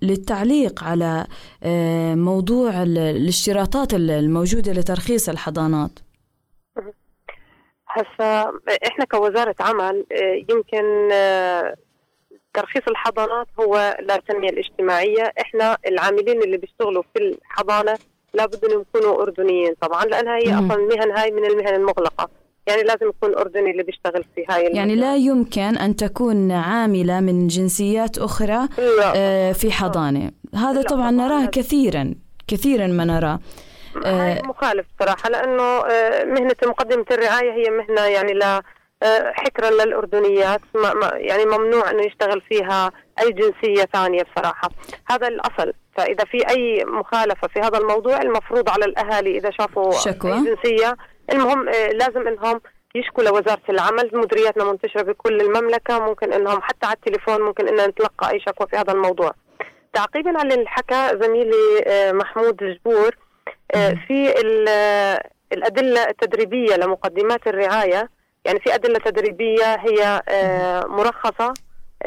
[0.02, 1.28] للتعليق على
[1.64, 5.92] آه، موضوع ال- الاشتراطات ال- الموجودة لترخيص الحضانات.
[7.88, 8.52] هسا
[8.88, 11.76] إحنا كوزارة عمل آه، يمكن آه،
[12.54, 15.34] ترخيص الحضانات هو للتنمية الاجتماعية.
[15.42, 17.98] إحنا العاملين اللي بيشتغلوا في الحضانة
[18.34, 20.54] لابد إنهم يكونوا أردنيين طبعا لانها هي.
[20.54, 22.30] أصلا المهن هاي من المهن المغلقة.
[22.68, 25.00] يعني لازم يكون أردني اللي بيشتغل في هاي يعني المهن.
[25.00, 31.12] لا يمكن أن تكون عاملة من جنسيات أخرى لا آه، في حضانة هذا لا طبعا.
[31.12, 32.14] نراه كثيرا
[32.48, 33.40] كثيرا ما نراه
[34.06, 38.62] هاي مخالف صراحة لأنه آه، مهنة مقدمة الرعاية هي مهنة يعني لا
[39.04, 40.62] آه، حكرا للأردنيات
[41.14, 42.92] يعني ممنوع أنه يشتغل فيها
[43.22, 44.70] أي جنسية ثانية بصراحة
[45.10, 50.34] هذا الأصل فإذا في أي مخالفة في هذا الموضوع المفروض على الأهالي إذا شافوا شكوى.
[50.34, 50.98] أي جنسية
[51.34, 52.62] المهم آه، لازم أنهم
[52.96, 54.10] يشكوا لوزارة العمل.
[54.14, 56.00] مديرياتنا منتشرة بكل المملكة.
[56.00, 59.32] ممكن أنهم حتى على التليفون ممكن أن نتلقى أي شكوى في هذا الموضوع.
[59.94, 63.16] تعقيبا على اللي حكى زميلي آه، محمود الجبور
[63.76, 65.20] آه، في ال-
[65.54, 68.10] الأدلة التدريبية لمقدمات الرعاية.
[68.46, 70.22] يعني في أدلة تدريبية هي
[70.88, 71.54] مرخصة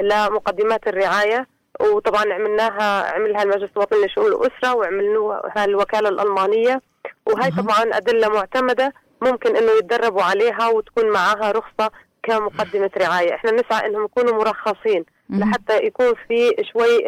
[0.00, 1.46] لمقدمات الرعاية.
[1.80, 6.80] وطبعا عملناها عملها المجلس الوطني لشؤون الأسرة وعملناها الوكالة الألمانية.
[7.26, 7.50] وهي.
[7.50, 8.92] طبعا أدلة معتمدة.
[9.22, 11.90] ممكن إنه يتدربوا عليها وتكون معاها رخصة
[12.22, 15.04] كمقدمة رعاية، إحنا نسعى إنهم يكونوا مرخصين.
[15.30, 17.06] لحتى يكون في شوي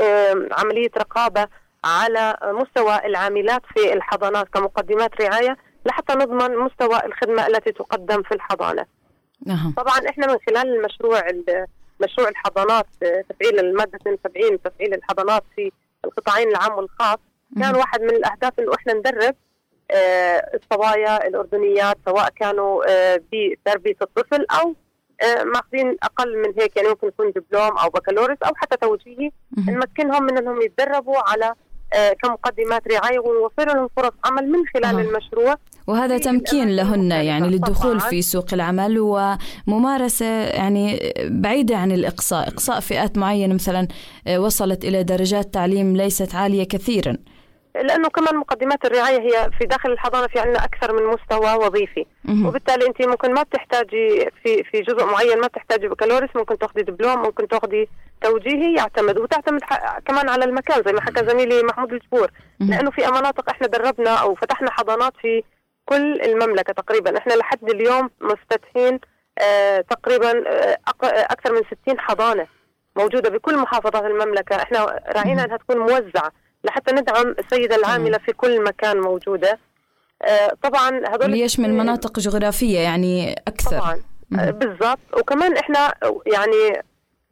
[0.52, 1.48] عملية رقابة
[1.84, 5.56] على مستوى العاملات في الحضانات كمقدمات رعاية
[5.86, 8.86] لحتى نضمن مستوى الخدمة التي تقدم في الحضانة.
[9.48, 9.72] أها.
[9.76, 11.66] طبعا إحنا من خلال المشروع ال-
[12.00, 15.72] مشروع الحضانات آه، تفعيل المادة 72 تفعيل الحضانات في
[16.04, 17.18] القطاعين العام والخاص
[17.61, 17.76] كان.
[17.76, 19.34] واحد من الأهداف إنه إحنا ندرب
[19.91, 24.74] الصبايا الأردنيات سواء كانوا آه، بتربية الطفل أو
[25.22, 29.30] آه، ماخذين أقل من هيك يعني ممكن يكون دبلوم أو بكالوريوس أو حتى توجيهي.
[29.68, 31.55] نمكنهم من إنهم يتدربوا على
[31.95, 35.01] آه، كمقدمات رعاية ونوفر لهم فرص عمل من خلال آه.
[35.01, 35.55] المشروع
[35.86, 38.01] وهذا تمكين لهن يعني للدخول.
[38.01, 38.99] في سوق العمل
[39.66, 43.89] وممارسة يعني بعيدة عن الإقصاء إقصاء فئات معينة مثلا
[44.26, 47.16] آه، وصلت إلى درجات تعليم ليست عالية كثيرا
[47.82, 52.06] لأنه كمان مقدمات الرعاية هي في داخل الحضانة في عندنا أكثر من مستوى وظيفي.
[52.46, 57.22] وبالتالي أنت ممكن ما بتحتاجي في في جزء معين ما بتحتاجي بكالوريوس ممكن تاخذي دبلوم
[57.22, 57.88] ممكن تاخذي
[58.22, 59.18] توجيهي يعتمد.
[59.18, 59.60] وتعتمد
[60.06, 62.30] كمان على المكان زي ما حكى زميلي محمود الجبور.
[62.60, 65.42] لأنه في مناطق إحنا دربنا أو فتحنا حضانات في
[65.84, 67.18] كل المملكة تقريبا.
[67.18, 69.00] إحنا لحد اليوم مفتتحين
[69.38, 72.46] آه تقريبا آه أكثر من 60 حضانة
[72.96, 74.56] موجودة بكل محافظات المملكة.
[74.56, 76.32] إحنا راعينا إنها تكون موزعة.
[76.64, 79.59] لحتى ندعم السيدة العاملة في كل مكان موجودة.
[80.22, 84.00] آه طبعا هذول ليشمل مناطق جغرافية يعني أكثر؟ طبعا.
[84.40, 84.98] آه، بالضبط.
[85.18, 85.94] وكمان إحنا
[86.26, 86.82] يعني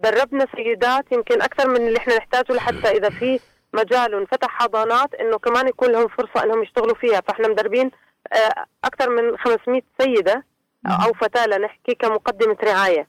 [0.01, 3.41] دربنا سيدات يمكن أكثر من اللي إحنا نحتاجه لحتى إذا في
[3.73, 7.21] مجال انفتح حضانات إنه كمان يكون لهم فرصة إنهم يشتغلوا فيها.
[7.21, 7.91] فإحنا مدربين
[8.33, 10.45] آه، أكثر من 500 سيدة
[10.87, 13.09] أو فتاة لنحكي كمقدمة رعاية.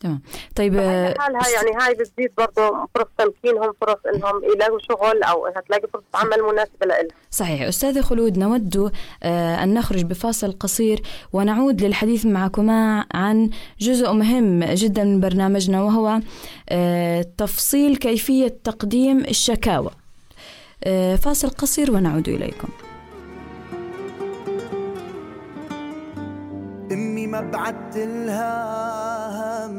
[0.00, 0.22] تمام.
[0.56, 5.60] طيب آه، حالها يعني هاي بتزيد برضه فرص تمكينهم فرص إنهم يلاقوا شغل أو انها
[5.60, 7.62] تلاقي فرصة عمل مناسبة لهم صحيح.
[7.62, 8.92] أستاذة خلود نود
[9.22, 16.20] آه، أن نخرج بفاصل قصير ونعود للحديث معكما عن جزء مهم جدا من برنامجنا وهو
[16.68, 19.90] آه، تفصيل كيفية تقديم الشكاوى.
[21.16, 22.68] فاصل قصير ونعود إليكم.
[27.30, 29.76] ما بعت لها هم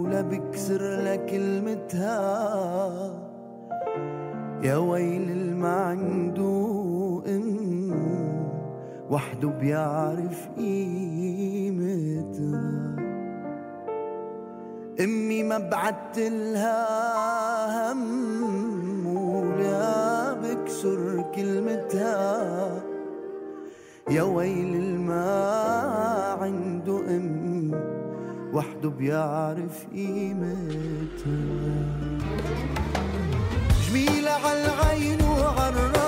[0.00, 2.18] ولا بكسر لها كلمتها.
[4.62, 7.92] يا ويل ما عنده ام
[9.10, 11.88] وحده بيعرف قيمتها.
[15.00, 22.87] أمي ما بعت لها هم ولا بكسر كلمتها.
[24.10, 25.24] يا ويل الما
[26.40, 27.70] عنده أم
[28.52, 31.38] وحده بيعرف قيمتها.
[33.88, 36.07] جميلة عالعين وعالراس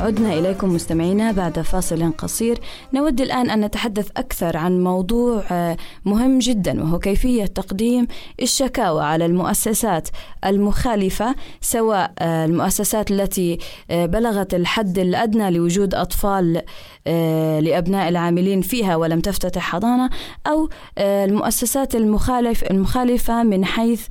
[0.00, 2.58] عدنا إليكم مستمعينا بعد فاصل قصير.
[2.94, 8.06] نود الآن أن نتحدث أكثر عن موضوع آه، مهم جدا وهو كيفية تقديم
[8.42, 10.08] الشكاوى على المؤسسات
[10.44, 13.58] المخالفة سواء آه، المؤسسات التي
[13.90, 16.62] آه، بلغت الحد الأدنى لوجود أطفال
[17.60, 20.10] لأبناء العاملين فيها ولم تفتتح حضانة
[20.46, 24.06] أو المؤسسات المخالف المخالفة من حيث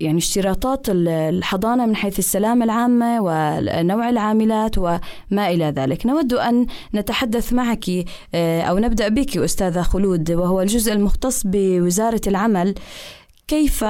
[0.00, 6.06] يعني اشتراطات ال- الحضانة من حيث السلامة العامة ونوع العاملات وما إلى ذلك.
[6.06, 7.84] نود أن نتحدث معك
[8.34, 12.74] آه، أو نبدأ بك أستاذة خلود وهو الجزء المختص بوزارة العمل.
[13.48, 13.84] كيف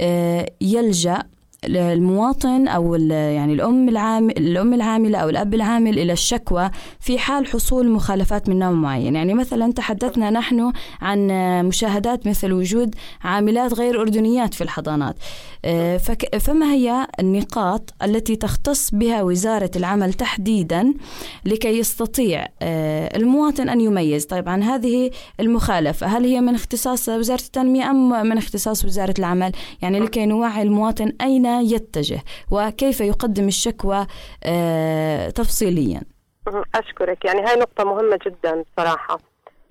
[0.00, 1.22] آه، يلجأ
[1.64, 7.88] المواطن أو يعني الأم العامل الأم العاملة أو الأب العامل إلى الشكوى في حال حصول
[7.88, 11.28] مخالفات من نوع معين، يعني مثلا تحدثنا نحن عن
[11.66, 12.94] مشاهدات مثل وجود
[13.24, 15.16] عاملات غير أردنيات في الحضانات.
[15.64, 15.96] آه،
[16.40, 20.94] فما هي النقاط التي تختص بها وزارة العمل تحديدا
[21.44, 27.90] لكي يستطيع آه، المواطن أن يميز، طبعا هذه المخالفة هل هي من اختصاص وزارة التنمية
[27.90, 29.52] أم من اختصاص وزارة العمل؟
[29.82, 31.12] يعني لكي نوعي المواطن
[31.58, 32.20] أين يتجه
[32.50, 34.06] وكيف يقدم الشكوى
[34.44, 36.00] آه، تفصيليا.
[36.74, 37.24] أشكرك.
[37.24, 39.18] يعني هاي نقطة مهمة جدا صراحة.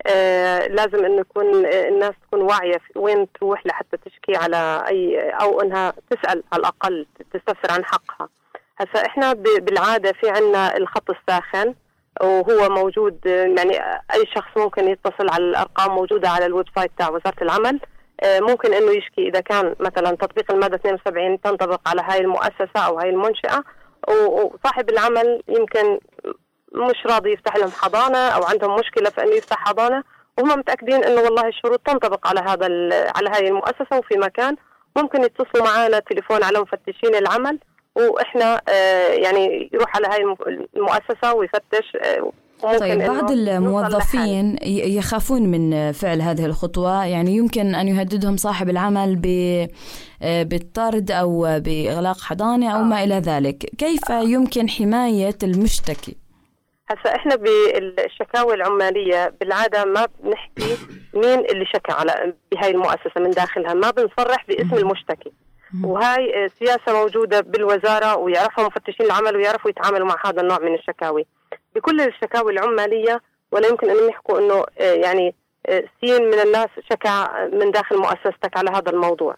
[0.07, 5.30] آه لازم إنه يكون آه، الناس تكون واعية في وين تروح لحتى تشكي على أي
[5.30, 8.30] أو إنها تسأل على الأقل تستفسر عن حقها.
[8.80, 11.75] هسا إحنا ب- بالعادة في عنا الخط الساخن
[12.21, 13.77] وهو موجود يعني
[14.13, 17.80] أي شخص ممكن يتصل على الأرقام موجودة على ال website تاع وزارة العمل.
[18.26, 23.09] ممكن إنه يشكي إذا كان مثلا تطبيق المادة 72 تنطبق على هاي المؤسسة أو هاي
[23.09, 23.63] المنشأة
[24.07, 25.99] وصاحب العمل يمكن
[26.74, 30.03] مش راضي يفتح لهم حضانة أو عندهم مشكلة في إنه يفتح حضانة
[30.39, 32.65] وهم متأكدين إنه والله الشروط تنطبق على هذا
[33.15, 34.55] على هذه المؤسسة وفي مكان.
[34.95, 37.59] ممكن يتصلوا معنا تليفون على مفتشين العمل
[37.95, 42.32] وإحنا آه، يعني يروح على هاي الم- المؤسسة ويفتش آه،
[42.62, 43.32] طيب بعض.
[43.32, 49.68] الموظفين يخافون من فعل هذه الخطوة يعني يمكن أن يهددهم صاحب العمل ب-
[50.22, 53.57] بالطرد أو بإغلاق حضانة أو ما إلى ذلك.
[53.78, 56.16] كيف يمكن حماية المشتكي؟
[56.89, 60.78] هسا إحنا بالشكاوى العمالية بالعادة ما بنحكي
[61.14, 65.32] مين اللي شكى على بهاي المؤسسة من داخلها ما بنصرح باسم المشتكي.
[65.84, 71.26] وهاي آه، سياسة موجودة بالوزارة ويعرفها مفتشين العمل ويعرفوا يتعاملوا مع هذا النوع من الشكاوي.
[71.76, 77.28] بكل الشكاوي العمالية ولا يمكن انهم يحكوا إنه آه، يعني آه، سين من الناس شكى
[77.53, 79.36] من داخل مؤسستك على هذا الموضوع.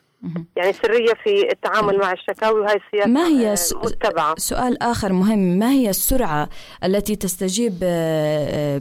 [0.55, 4.35] يعني سرية في التعامل مع الشكاوي وهي السياسة ما هي آه، متبعة.
[4.37, 5.59] سؤال آخر مهم.
[5.59, 6.49] ما هي السرعة
[6.83, 7.73] التي تستجيب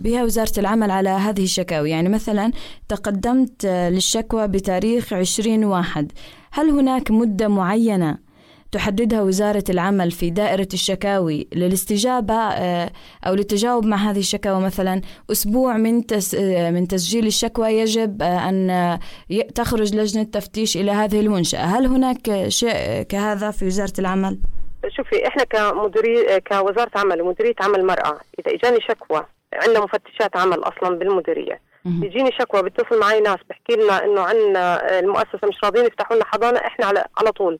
[0.03, 2.53] بها وزارة العمل على هذه الشكاوي يعني مثلا
[2.89, 6.13] تقدمت للشكوى بتاريخ 20 واحد.
[6.53, 8.19] هل هناك مدة معينة
[8.73, 12.91] تحددها وزارة العمل في دائرة الشكاوي للاستجابة آه،
[13.27, 15.01] أو للتجاوب مع هذه الشكاوى مثلا
[15.33, 16.03] أسبوع من
[16.39, 18.99] آه، من تسجيل الشكوى يجب آه، أن
[19.55, 24.39] تخرج لجنة تفتيش إلى هذه المنشأة هل هناك شيء كهذا في وزارة العمل؟
[24.89, 30.99] شوفي إحنا كمديري كوزارة عمل ومديريه عمل مرأة إذا إجاني شكوى عندنا مفتشات عمل أصلا
[30.99, 31.61] بالمديرية.
[31.85, 36.59] يجيني شكوى بيتصل معي ناس بحكي لنا إنه عندنا المؤسسة مش راضيين يفتحوا لنا حضانة
[36.59, 37.59] إحنا على على طول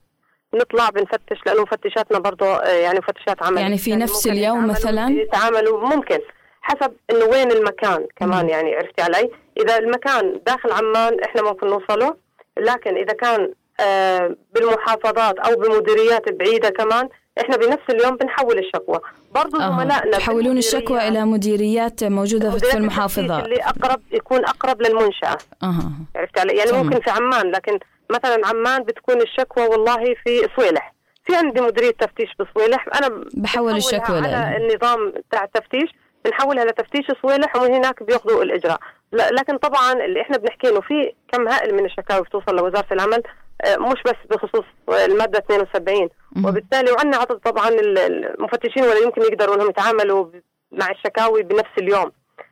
[0.53, 5.09] نطلع بنفتش لأنه مفتشاتنا برضه آه، يعني مفتشات عمل يعني في نفس ممكن اليوم مثلاً؟
[5.09, 6.19] يتعاملوا ممكن
[6.61, 12.15] حسب إنه وين المكان كمان يعني عرفتي علي؟ إذا المكان داخل عمان إحنا ممكن نوصله
[12.57, 17.09] لكن إذا كان آه، بالمحافظات أو بمديريات بعيدة كمان
[17.41, 18.99] إحنا بنفس اليوم بنحول الشكوى.
[19.35, 19.59] برضه.
[19.59, 23.43] زملائنا تحولون الشكوى بالمديريات- إلى مديريات موجودة في المحافظات.
[23.45, 25.37] اللي أقرب يكون أقرب للمنشأة.
[25.63, 25.91] أها.
[26.15, 26.71] عرفت علي؟ يعني.
[26.71, 27.79] ممكن في عمان لكن
[28.11, 30.93] مثلا عمان بتكون الشكوى والله في صويلح.
[31.25, 32.85] في عندي مديرية تفتيش بصويلح.
[32.95, 35.89] أنا بحول الشكوى على النظام بتاع التفتيش.
[36.25, 38.79] بنحولها لتفتيش صويلح ومن هناك بياخذوا الإجراء.
[39.11, 43.23] لا- لكن طبعا اللي إحنا بنحكي إنه في كم هائل من الشكاوي بتوصل لوزارة العمل
[43.65, 44.65] آه، مش بس بخصوص
[45.05, 46.45] المادة 72 مهم.
[46.45, 50.25] وبالتالي وعندنا عدد طبعا ال- المفتشين ولا يمكن يقدروا إنهم يتعاملوا
[50.71, 52.11] مع الشكاوي بنفس اليوم.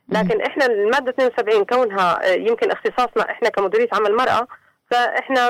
[0.09, 4.47] لكن إحنا المادة 72 كونها آه، يمكن اختصاصنا إحنا كمديرية عمل مرأة
[4.91, 5.47] فإحنا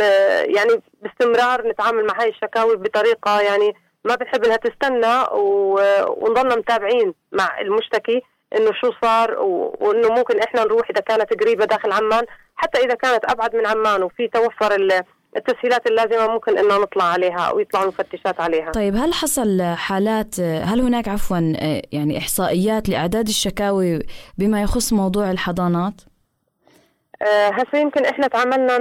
[0.00, 0.70] آه، يعني
[1.02, 3.72] باستمرار نتعامل مع هاي الشكاوي بطريقة يعني
[4.04, 8.22] ما بنحب إنها تستنى ونضلنا متابعين مع المشتكي
[8.56, 9.34] إنه شو صار
[9.80, 12.24] وإنه ممكن إحنا نروح إذا كانت قريبة داخل عمان
[12.56, 15.02] حتى إذا كانت أبعد من عمان وفي توفر ال-
[15.36, 20.80] التسهيلات اللازمة ممكن إنه نطلع عليها أو يطلعوا مفتشات عليها طيب هل حصل حالات هل
[20.80, 21.38] هناك عفوا
[21.92, 23.98] يعني إحصائيات لأعداد الشكاوي
[24.38, 25.94] بما يخص موضوع الحضانات؟
[27.22, 28.76] آه، هسه يمكن إحنا تعاملنا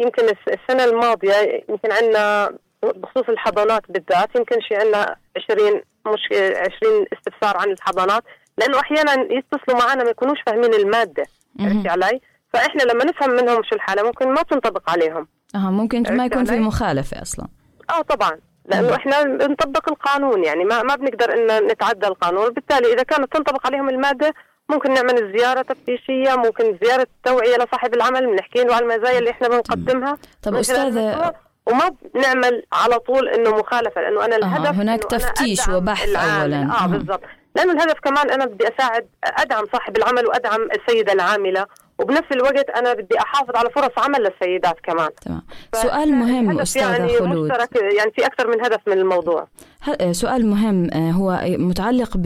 [0.00, 2.52] يمكن الس- السنة الماضية يمكن عندنا
[2.82, 5.16] بخصوص الحضانات بالذات يمكن شي عندنا
[5.50, 8.22] 20 مش 20 استفسار عن الحضانات
[8.58, 11.24] لأنه أحيانا يتصلوا معنا ما يكونوش فاهمين المادة.
[11.60, 12.20] عرفتي علي؟
[12.52, 16.52] فإحنا لما نفهم منهم شو الحالة ممكن ما تنطبق عليهم أها ممكن ما يكون في
[16.52, 17.46] علي؟ مخالفة أصلا
[17.90, 23.02] آه طبعا لأنه إحنا بنطبق القانون يعني ما ما بنقدر إن نتعدى القانون بالتالي إذا
[23.02, 24.34] كانت تنطبق عليهم المادة
[24.68, 29.48] ممكن نعمل زيارة تفتيشية ممكن زيارة توعية لصاحب العمل بنحكي له على المزايا اللي إحنا
[29.48, 31.34] بنقدمها طب المشروع،
[31.66, 36.08] وما بنعمل على طول إنه مخالفة لأنه أنا الهدف هناك إنه أنا تفتيش وبحث.
[36.08, 36.68] أولاً.
[36.82, 36.86] آه.
[36.86, 37.20] بالضبط
[37.56, 41.66] لأنه الهدف كمان أنا بدي أساعد أدعم صاحب العمل وأدعم السيدة العاملة
[41.98, 45.08] وبنفس الوقت أنا بدي أحافظ على فرص عمل للسيدات كمان.
[45.22, 45.42] تمام.
[45.74, 47.50] سؤال مهم أستاذة يعني خلود.
[47.50, 49.48] مشترك يعني في أكثر من هدف من الموضوع؟
[49.84, 52.16] ه- سؤال مهم آه، هو متعلق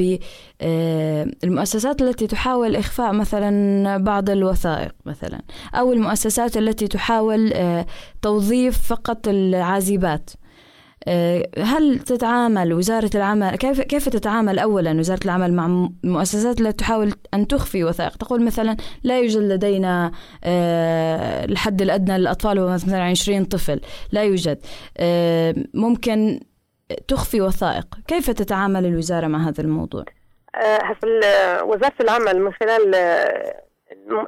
[1.42, 5.40] بالمؤسسات التي تحاول إخفاء مثلا بعض الوثائق مثلا
[5.74, 7.86] أو المؤسسات التي تحاول آه،
[8.22, 10.47] توظيف فقط العازبات آه،
[11.58, 17.12] هل تتعامل وزارة العمل كيف كيف تتعامل أولا وزارة العمل مع م- المؤسسات التي تحاول
[17.34, 20.12] أن تخفي وثائق تقول مثلا لا يوجد لدينا
[20.44, 23.80] آه، الحد الأدنى للأطفال هو مثلا 20 طفل
[24.12, 24.58] لا يوجد
[24.98, 26.40] آه، ممكن
[27.08, 30.04] تخفي وثائق كيف تتعامل الوزارة مع هذا الموضوع؟
[30.54, 33.62] آه، وزارة العمل من خلال آه،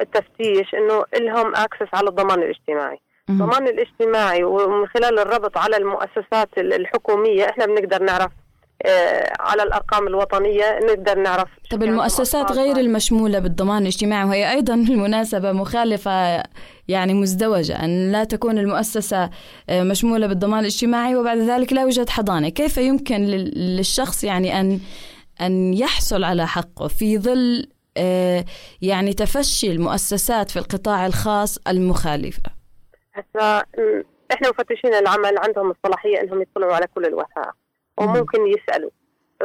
[0.00, 2.98] التفتيش إنه لهم اكسس على الضمان الاجتماعي.
[3.28, 8.30] الضمان الاجتماعي ومن خلال الربط على المؤسسات ال- الحكومية إحنا بنقدر نعرف
[8.86, 12.80] آه، على الأرقام الوطنية نقدر نعرف طب المؤسسات غير صار.
[12.84, 16.42] المشمولة بالضمان الاجتماعي وهي أيضا بالمناسبة مخالفة
[16.88, 19.30] يعني مزدوجة أن لا تكون المؤسسة
[19.70, 22.48] آه، مشمولة بالضمان الاجتماعي وبعد ذلك لا يوجد حضانة.
[22.48, 24.80] كيف يمكن لل- للشخص يعني أن
[25.40, 27.66] أن يحصل على حقه في ظل
[27.96, 28.44] آه،
[28.82, 32.59] يعني تفشي المؤسسات في القطاع الخاص المخالفة؟
[33.14, 34.02] هسا م،
[34.32, 37.52] إحنا مفتشين العمل عندهم الصلاحية إنهم يطلعوا على كل الوثائق.
[38.00, 38.90] وممكن يسألوا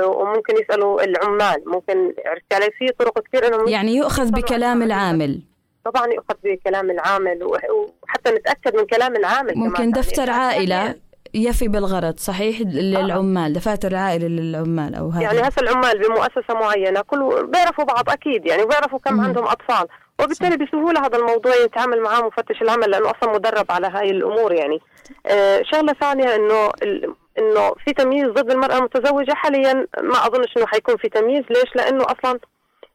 [0.05, 5.41] وممكن يسألوا العمال ممكن عرفت علي في طرق كثير إنهم يعني يؤخذ بكلام العامل.
[5.85, 11.01] طبعا يؤخذ بكلام العامل وحتى نتأكد من كلام العامل ممكن يعني دفتر يعني-
[11.33, 15.23] يفي بالغرض صحيح؟ للعمال دفاتر عائلة للعمال أو هذا.
[15.23, 19.21] يعني هسه العمال بمؤسسة معينة كل بيعرفوا بعض أكيد يعني بيعرفوا كم مم.
[19.21, 19.87] عندهم أطفال.
[20.19, 24.79] وبالتالي بسهولة هذا الموضوع يتعامل معاه مفتش العمل لأنه أصلا مدرب على هاي الأمور يعني.
[25.25, 30.65] آه شغلة ثانية إنه ال- إنه في تمييز ضد المرأة المتزوجة حاليا ما أظنش إنه
[30.65, 31.43] حيكون في تمييز.
[31.49, 32.39] ليش؟ لأنه أصلا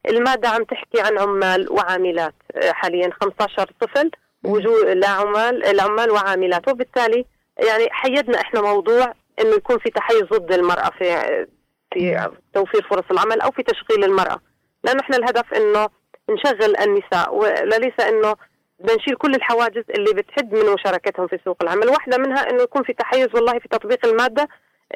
[0.09, 4.11] المادة عم تحكي عن عمال وعاملات آه، حاليا 15 طفل
[4.43, 6.67] وجود لعمال العمال وعاملات.
[6.69, 7.25] وبالتالي
[7.57, 11.05] يعني حيدنا إحنا موضوع إنه يكون في تحيز ضد المرأة في
[11.93, 14.39] في توفير فرص العمل أو في تشغيل المرأة.
[14.83, 15.87] لأنه إحنا الهدف إنه
[16.33, 18.35] نشغل النساء وليس إنه
[18.79, 21.89] بدنا نشيل كل الحواجز اللي بتحد من مشاركتهم في سوق العمل.
[21.89, 24.47] واحدة منها إنه يكون في تحيز والله في تطبيق المادة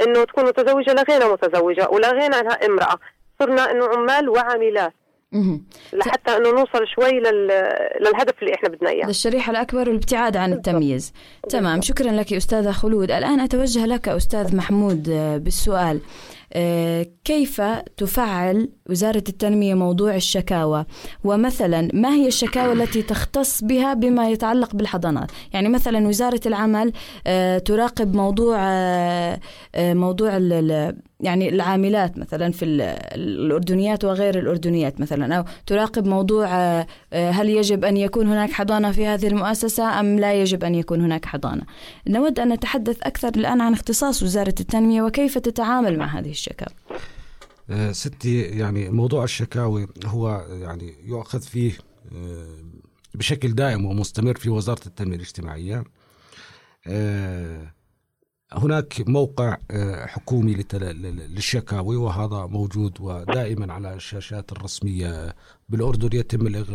[0.01, 2.97] إنه تكون متزوجة لغينا متزوجة ولغينا انها امرأة.
[3.39, 4.93] صرنا إنه عمال وعاملات.
[5.93, 7.47] لحتى إنه نوصل شوي لل...
[7.99, 9.07] للهدف اللي إحنا بدنا إياه.
[9.07, 11.13] للشريحة الأكبر والابتعاد عن التمييز.
[11.49, 13.11] تمام شكرا لك أستاذة خلود.
[13.11, 16.01] الآن أتوجه لك أستاذ محمود آه، بالسؤال.
[17.23, 17.61] كيف
[17.97, 20.85] تفعل وزارة التنمية موضوع الشكاوى؟
[21.23, 26.93] ومثلا ما هي الشكاوى التي تختص بها بما يتعلق بالحضانات؟ يعني مثلا وزارة العمل
[27.27, 29.39] آه، تراقب موضوع آه،
[29.75, 30.37] آه، موضوع
[31.19, 32.81] يعني العاملات مثلا في ال-
[33.15, 38.91] الأردنيات وغير الأردنيات مثلا أو تراقب موضوع آه، آه، هل يجب أن يكون هناك حضانة
[38.91, 41.63] في هذه المؤسسة أم لا يجب أن يكون هناك حضانة.
[42.07, 46.73] نود أن نتحدث أكثر الآن عن اختصاص وزارة التنمية وكيف تتعامل مع هذه الشكاوى.
[47.69, 51.71] آه، ستي يعني موضوع الشكاوي هو يعني يؤخذ فيه
[53.13, 55.83] بشكل دائم ومستمر في وزارة التنمية الاجتماعية.
[58.55, 65.35] هناك موقع آه، حكومي للشكاوي وهذا موجود ودائما على الشاشات الرسمية
[65.69, 66.65] بالأردن يتم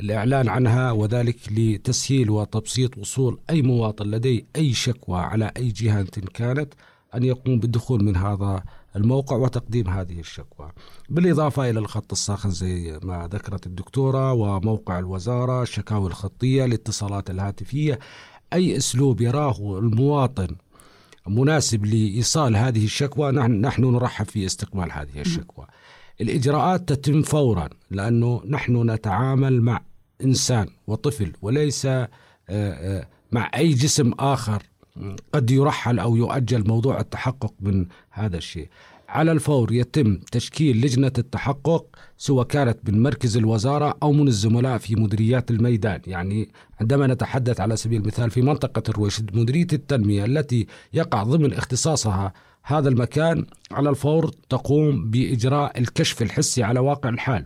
[0.00, 6.74] الإعلان عنها وذلك لتسهيل وتبسيط وصول أي مواطن لديه أي شكوى على أي جهة كانت
[7.14, 8.62] أن يقوم بالدخول من هذا
[8.96, 10.70] الموقع وتقديم هذه الشكوى.
[11.08, 17.98] بالإضافة إلى الخط الساخن زي ما ذكرت الدكتورة وموقع الوزارة الشكاوي الخطية الاتصالات الهاتفية
[18.52, 20.48] أي أسلوب يراه المواطن
[21.26, 25.66] مناسب لإيصال هذه الشكوى نحن, نحن نرحب في استقبال هذه الشكوى.
[26.20, 29.80] الإجراءات تتم فورا لأنه نحن نتعامل مع
[30.24, 32.08] إنسان وطفل وليس آه،
[32.48, 34.62] آه، مع أي جسم آخر
[35.32, 38.68] قد يرحل أو يؤجل موضوع التحقق من هذا الشيء.
[39.14, 41.86] على الفور يتم تشكيل لجنة التحقق
[42.18, 46.48] سواء كانت من مركز الوزارة أو من الزملاء في مديريات الميدان يعني
[46.80, 52.88] عندما نتحدث على سبيل المثال في منطقة الرويشد مديرية التنمية التي يقع ضمن اختصاصها هذا
[52.88, 57.44] المكان على الفور تقوم بإجراء الكشف الحسي على واقع الحال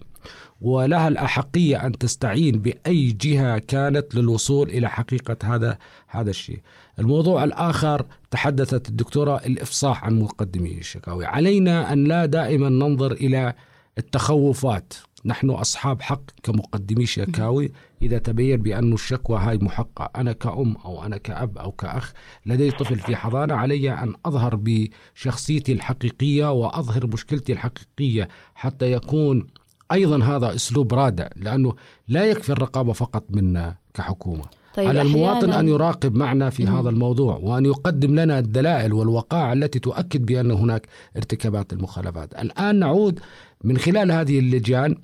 [0.60, 6.60] ولها الأحقية أن تستعين بأي جهة كانت للوصول إلى حقيقة هذا هذا الشيء.
[6.98, 11.26] الموضوع الآخر تحدثت الدكتورة الإفصاح عن مقدمي الشكاوي.
[11.26, 13.54] علينا أن لا دائما ننظر إلى
[13.98, 14.94] التخوفات.
[15.24, 17.72] نحن أصحاب حق كمقدمي شكاوي
[18.02, 22.12] إذا تبين بأن الشكوى هاي محقة أنا كأم أو أنا كأب أو كأخ
[22.46, 29.46] لدي طفل في حضانة علي أن أظهر بشخصيتي الحقيقية وأظهر مشكلتي الحقيقية حتى يكون
[29.92, 31.74] أيضا هذا أسلوب رادع لأنه
[32.08, 34.44] لا يكفي الرقابة فقط منا كحكومة
[34.74, 39.78] طيب على المواطن أن يراقب معنا في هذا الموضوع وأن يقدم لنا الدلائل والوقائع التي
[39.78, 42.34] تؤكد بأن هناك ارتكابات المخالفات.
[42.34, 43.20] الآن نعود
[43.64, 44.96] من خلال هذه اللجان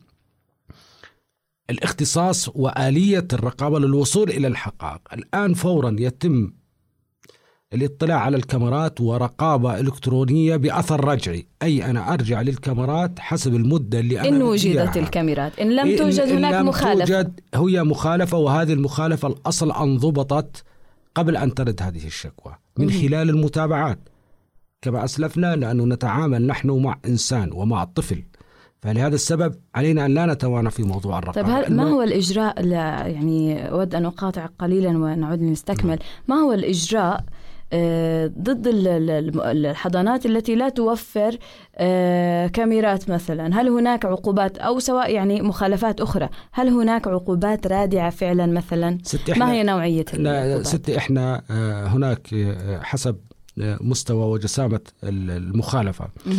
[1.70, 5.00] الاختصاص وآلية الرقابة للوصول إلى الحقائق.
[5.12, 6.52] الآن فورا يتم
[7.74, 11.46] الاطلاع على الكاميرات ورقابة إلكترونية بأثر رجعي.
[11.62, 14.96] أي أنا أرجع للكاميرات حسب المدة اللي أنا إن وجدت.
[14.96, 15.58] الكاميرات.
[15.58, 17.04] إن لم إيه، توجد إن هناك لم مخالفة.
[17.04, 20.64] توجد هي مخالفة وهذه المخالفة الأصل أن ضبطت
[21.14, 22.90] قبل أن ترد هذه الشكوى من.
[22.90, 23.98] خلال المتابعات.
[24.82, 28.22] كما أسلفنا لأنه نتعامل نحن مع إنسان ومع طفل.
[28.82, 31.48] فلهذا السبب علينا أن لا نتوانى في موضوع الرقابة.
[31.48, 35.98] طيب هل ما هو الإجراء لا يعني أود أن أقاطع قليلا ونعود لنستكمل.
[36.28, 37.24] ما هو الإجراء آه،
[38.38, 41.36] ضد ال- الم- الحضانات التي لا توفر
[41.76, 43.60] آه، كاميرات مثلا.
[43.60, 48.90] هل هناك عقوبات؟ أو سواء يعني مخالفات أخرى هل هناك عقوبات رادعة فعلا مثلا؟
[49.28, 53.16] ما إحنا- هي نوعية لا العقوبات؟ ستي إحنا آه، هناك آه، حسب
[53.62, 56.04] آه، مستوى وجسامة ال- المخالفة.
[56.04, 56.30] آه،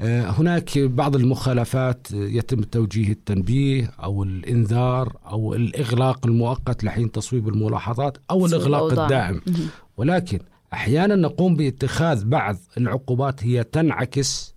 [0.00, 8.46] هناك بعض المخالفات يتم توجيه التنبيه أو الإنذار أو الإغلاق المؤقت لحين تصويب الملاحظات أو
[8.46, 9.00] الإغلاق.
[9.00, 9.40] الدائم.
[9.96, 10.38] ولكن
[10.72, 14.54] أحيانا نقوم باتخاذ بعض العقوبات هي تنعكس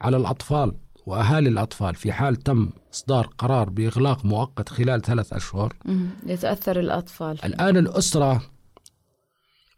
[0.00, 0.72] على الأطفال
[1.06, 6.10] وأهالي الأطفال في حال تم إصدار قرار بإغلاق مؤقت خلال ثلاث أشهر مهم.
[6.26, 8.42] يتأثر الأطفال الآن الأسرة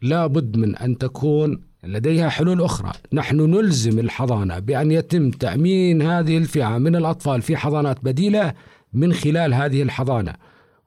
[0.01, 2.91] لابد من أن تكون لديها حلول أخرى.
[3.13, 8.53] نحن نلزم الحضانة بأن يتم تأمين هذه الفئة من الأطفال في حضانات بديلة
[8.93, 10.33] من خلال هذه الحضانة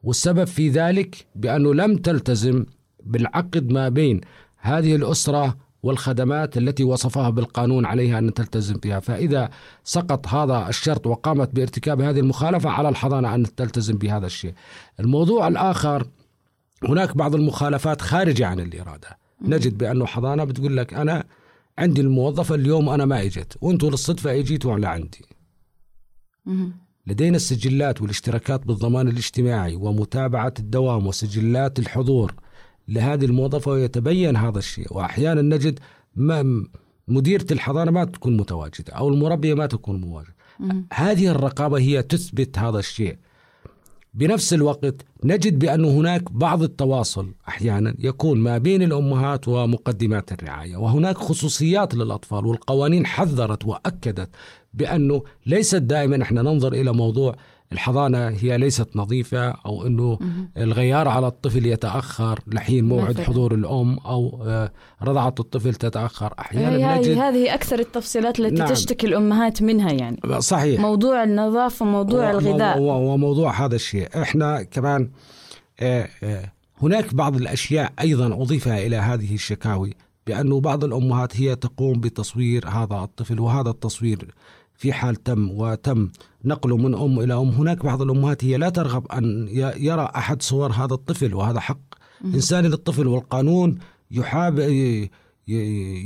[0.02, 2.64] والسبب في ذلك بأنه لم تلتزم
[3.04, 4.20] بالعقد ما بين
[4.58, 9.50] هذه الأسرة والخدمات التي وصفها بالقانون عليها أن تلتزم بها فإذا
[9.84, 14.54] سقط هذا الشرط وقامت بارتكاب هذه المخالفة على الحضانة أن تلتزم بهذا الشيء.
[15.00, 16.06] الموضوع الآخر
[16.88, 19.21] هناك بعض المخالفات خارجة عن الإرادة.
[19.44, 21.24] نجد بأنه حضانة بتقول لك أنا
[21.78, 25.24] عندي الموظفة اليوم أنا ما إجت وأنتوا للصدفة إجيتوا على عندي.
[27.06, 32.34] لدينا السجلات والاشتراكات بالضمان الاجتماعي ومتابعة الدوام وسجلات الحضور
[32.88, 35.78] لهذه الموظفة ويتبين هذا الشيء وأحيانا نجد
[36.16, 36.64] ما
[37.08, 40.86] مديرة الحضانة ما تكون متواجدة أو المربية ما تكون متواجدة مهم.
[40.92, 43.16] هذه الرقابة هي تثبت هذا الشيء
[44.14, 44.94] بنفس الوقت
[45.24, 52.46] نجد بأن هناك بعض التواصل أحيانا يكون ما بين الأمهات ومقدمات الرعاية وهناك خصوصيات للأطفال
[52.46, 54.30] والقوانين حذرت وأكدت
[54.74, 57.36] بأنه ليست دائما إحنا ننظر إلى موضوع
[57.72, 60.18] الحضانة هي ليست نظيفة أو أنه
[60.56, 63.24] الغيار على الطفل يتأخر لحين موعد مثلاً.
[63.24, 66.26] حضور الأم أو آه، رضعة الطفل تتأخر.
[66.26, 68.68] هي أحيانا نجد هذه هذه أكثر التفصيلات التي نعم.
[68.68, 70.20] تشتكي الأمهات منها يعني.
[70.38, 70.80] صحيح.
[70.80, 72.78] موضوع النظافة موضوع و- الغذاء.
[72.80, 74.08] وموضوع هذا الشيء.
[74.22, 75.10] إحنا كمان
[75.80, 76.52] آه، آه،
[76.82, 79.94] هناك بعض الأشياء أيضا أضيفها إلى هذه الشكاوي
[80.26, 84.34] بأنه بعض الأمهات هي تقوم بتصوير هذا الطفل وهذا التصوير
[84.82, 86.08] في حال تم وتم
[86.44, 87.48] نقله من أم إلى أم.
[87.48, 91.78] هناك بعض الأمهات هي لا ترغب أن ي- يرى أحد صور هذا الطفل وهذا حق.
[92.24, 93.78] انساني للطفل والقانون
[94.10, 94.58] يحاب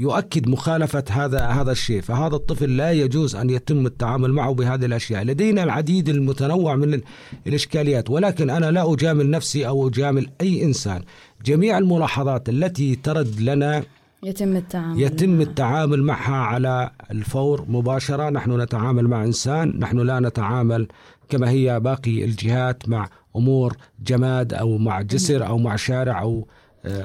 [0.01, 2.01] يؤكد مخالفة هذا هذا الشيء.
[2.01, 5.23] فهذا الطفل لا يجوز أن يتم التعامل معه بهذه الأشياء.
[5.25, 7.03] لدينا العديد المتنوع من ال-
[7.47, 11.03] الإشكاليات ولكن أنا لا أجامل نفسي أو أجامل أي إنسان.
[11.45, 13.83] جميع الملاحظات التي ترد لنا
[14.27, 15.43] يتم التعامل يتم معها.
[15.43, 20.89] التعامل معها على الفور مباشرة نحن نتعامل مع إنسان نحن لا نتعامل
[21.29, 26.47] كما هي باقي الجهات مع أمور جماد أو مع جسر أو مع شارع أو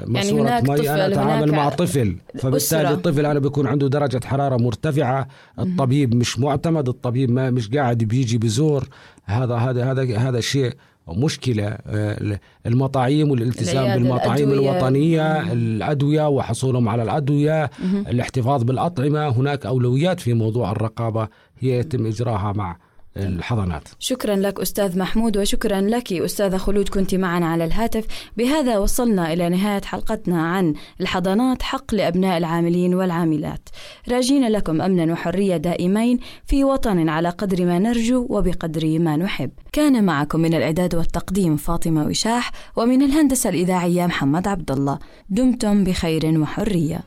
[0.06, 2.90] ماسورة هناك مي طفل، أتعامل هناك مع طفل فبالتالي أسرة.
[2.94, 8.38] الطفل أنا بيكون عنده درجة حرارة مرتفعة الطبيب مش معتمد الطبيب ما مش قاعد بيجي
[8.38, 8.88] بزور
[9.24, 10.72] هذا هذا هذا هذا شيء
[11.08, 14.70] مشكلة آه، المطاعيم والالتزام بالمطاعيم الأدوية.
[14.70, 17.70] الوطنية الأدوية وحصولهم على الأدوية
[18.08, 19.28] الاحتفاظ بالأطعمة.
[19.28, 21.28] هناك أولويات في موضوع الرقابة
[21.58, 22.76] هي يتم إجراها مع
[23.16, 23.88] الحضانات.
[23.98, 28.06] شكرا لك أستاذ محمود وشكرا لك أستاذة خلود كنت معنا على الهاتف.
[28.36, 33.68] بهذا وصلنا إلى نهاية حلقتنا عن الحضانات حق لأبناء العاملين والعاملات.
[34.08, 39.50] راجين لكم أمنا وحرية دائمين في وطن على قدر ما نرجو وبقدر ما نحب.
[39.72, 44.98] كان معكم من الإعداد والتقديم فاطمة وشاح ومن الهندسة الإذاعية محمد عبد الله
[45.30, 47.00] دمتم بخير وحرية.